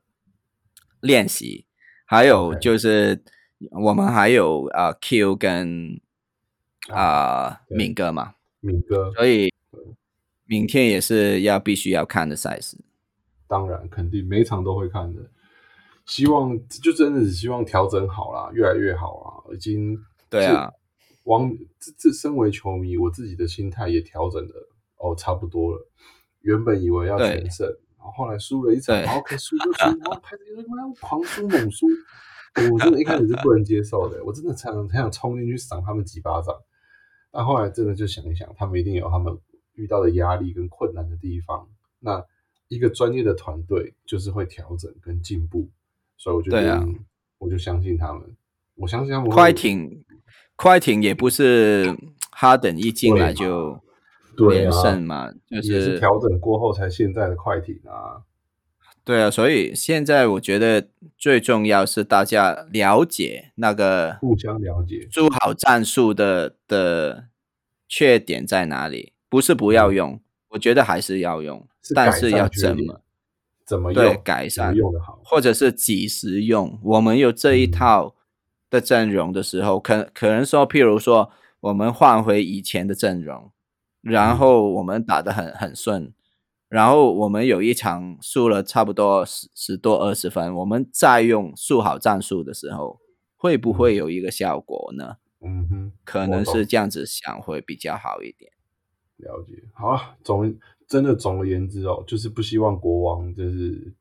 [0.99, 1.67] 练习，
[2.05, 3.23] 还有就是
[3.69, 6.01] 我们还有啊、呃 Q 跟
[6.89, 9.53] 啊、对敏哥嘛，敏哥，所以
[10.45, 12.77] 明天也是要必须要看的赛事。
[13.47, 15.21] 当然肯定每场都会看的。
[16.05, 19.55] 希望就真的只希望调整好啦，越来越好啦。
[19.55, 19.97] 已经
[20.29, 20.69] 对啊，
[21.23, 24.53] 王这这身为球迷，我自己的心态也调整的
[24.97, 25.87] 哦，差不多了。
[26.41, 27.65] 原本以为要全胜，
[27.97, 31.87] 然后后来输了一场，然后可以输就输，然后开始他妈狂输猛输，
[32.73, 36.53] 我真的一开始是不能接受的，我真的常常很想冲进去赏他们几巴掌。
[37.33, 39.35] 但后来真的就想一想，他们一定有他们
[39.73, 41.67] 遇到的压力跟困难的地方。
[41.99, 42.23] 那
[42.67, 45.67] 一个专业的团队就是会调整跟进步，
[46.15, 47.05] 所以我就对啊决定
[47.39, 48.21] 我就相信他们，
[48.75, 50.05] 我相信他们快艇
[50.55, 51.97] 快艇也不是
[52.29, 53.81] 哈登一进来就
[54.49, 58.21] 连胜嘛，就也是调整过后才现在的快艇啊。
[59.05, 60.87] 对啊，所以现在我觉得
[61.17, 65.07] 最重要是大家了解那个互相了解。
[65.11, 67.25] 做好战术的的
[67.87, 73.01] 缺点在哪里，不是不要用，我觉得还是要用，但是要怎么
[73.65, 76.79] 怎么对改善用的好，或者是几时用。
[76.83, 77.71] 我们有这一嗯。
[77.71, 78.15] 套
[78.69, 81.29] 的阵容的时候，可可能说，譬如说，
[81.59, 83.51] 我们换回以前的阵容，
[84.01, 84.37] 然嗯。
[84.37, 86.11] 后我们打得很很顺，
[86.73, 92.99] 然后我们有一场输了差不多十十多二十分，我们再用术好战术的时候，
[93.37, 95.17] 会不会有一个效果呢？
[95.39, 98.51] 嗯哼，可能是这样子想会比较好一点。
[99.17, 99.63] 了解。
[99.71, 100.57] 好啊，总
[100.87, 103.93] 真的总而言之哦，就是不希望国王就是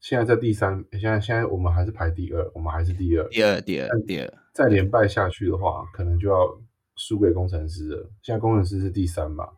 [0.00, 3.28] 现在在第三，现在现在我们还是排第二，我们还是第二。
[3.28, 6.58] 第二，第二，第二，再连败下去的话，可能就要
[6.96, 8.10] 输给工程师了。
[8.22, 9.52] 现在工程师是第三吧？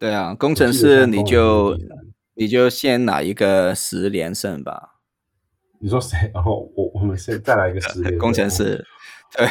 [0.00, 1.78] 对啊，工程师你就
[2.32, 4.96] 你就先拿一个十连胜吧。
[5.78, 6.30] 你说谁？
[6.32, 8.82] 然后我我们先再来一个十连胜 工程师，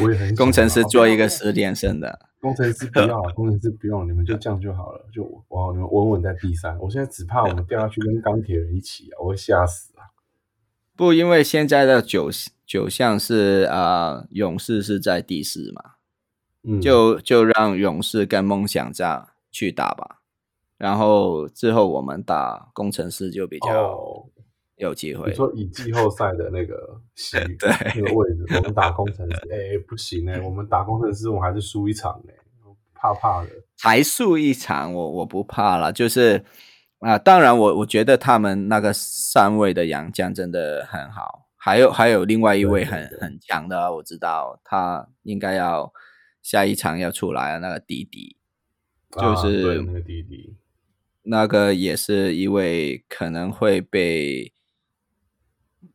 [0.01, 5.05] 我也很想对，工程师啊做一个十连胜的，工程师不要了，工程师不用，你们就这样就好了。
[5.13, 6.75] 就我你们稳稳在第三。
[6.79, 10.09] 我现在只怕我们掉下去跟钢铁人一起啊，我会吓死啊！
[10.97, 12.31] 不，因为现在的九
[12.65, 15.81] 九项是啊、呃勇士是在第四嘛，
[16.63, 20.18] 嗯，就就让勇士跟梦想家去打吧，
[20.79, 24.25] 然后之后我们打工程师就比较哦，
[24.77, 25.29] 有机会。
[25.29, 32.33] 你说以季后赛的那个席 对那个位置，我们打工程师，哎、不行哎、我们打工程师，我们还是输一场哎、
[32.95, 33.49] 怕怕的。
[33.81, 35.93] 还输一场，我我不怕了。
[35.93, 36.43] 就是
[36.99, 45.93] 啊、当然我我觉得他们那个三位的杨将真的很好，还有还有另外一位很很强的，我知道他应该要
[46.41, 48.37] 下一场要出来啊，那个迪迪，
[49.11, 50.57] 就啊是对那个弟弟，
[51.23, 54.53] 那个也是一位可能会被，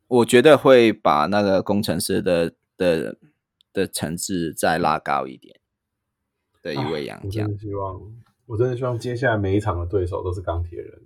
[0.07, 3.17] 我觉得会把那个工程师的的
[3.73, 5.59] 的层次再拉高一点
[6.61, 8.01] 的一位洋将希望，
[8.45, 11.01] 我真的希望接下来每一场的对手都是钢铁人。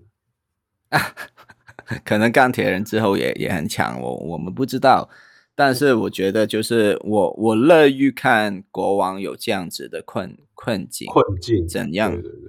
[2.05, 5.09] 可能钢铁人之后也也很强，我我们不知道。
[5.55, 12.48] 但是我觉得，就是我我乐于看国王有这样子的困困境，困境怎样对对对对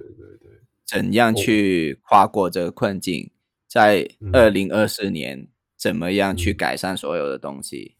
[0.91, 3.31] 怎样去跨过这个困境，
[3.65, 7.95] 在嗯二零二四年怎么样去嗯改善所有的东西。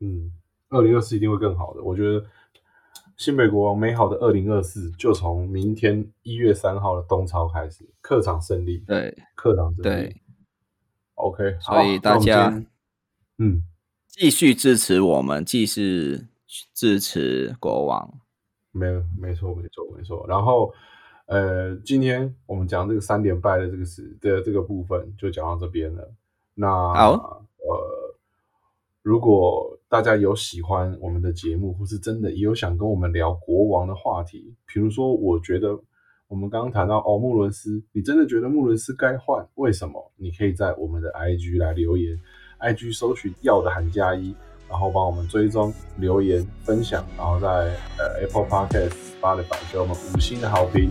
[0.00, 0.30] 嗯，
[0.68, 1.82] 二零二四一定会更好的。
[1.82, 2.22] 我觉得
[3.16, 9.82] 新北国王美好的二零二四就从明天一月三号的东超开始，客场胜利，对客场胜利。
[9.82, 10.16] 对
[11.14, 12.62] ，，OK，所以大家
[13.38, 13.62] 嗯，
[14.06, 16.26] 继续支持我们，继续
[16.74, 18.20] 支持国王。
[18.70, 20.26] 没有，没错，没错，没错。
[20.28, 20.72] 然后，
[21.26, 26.12] 呃，今天我们讲这个三连败的这个事的这个部分就讲到这边了。
[26.54, 28.14] 那好呃，
[29.02, 35.78] 如果大家有喜欢我们的节目，或是真的也有想跟我们聊国王的话题，比如说，我觉得
[36.28, 39.46] 我们刚刚谈到哦，穆伦斯，你真的觉得穆伦斯该换？
[39.54, 40.12] 为什么？
[40.16, 42.18] 你可以在我们的 IG 来留言
[42.60, 44.34] ，IG 搜寻要的韩加一。
[44.72, 47.46] 然后帮我们追踪、留言、分享，然后在
[47.98, 50.90] 呃 Apple Podcast、Spotify 给我们五星的好评。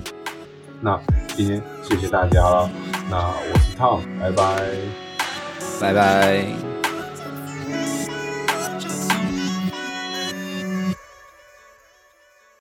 [0.79, 1.01] 那
[1.36, 2.69] 今天谢谢大家了，
[3.09, 4.71] 那我是 Tom，拜拜。
[5.82, 6.70] 拜拜。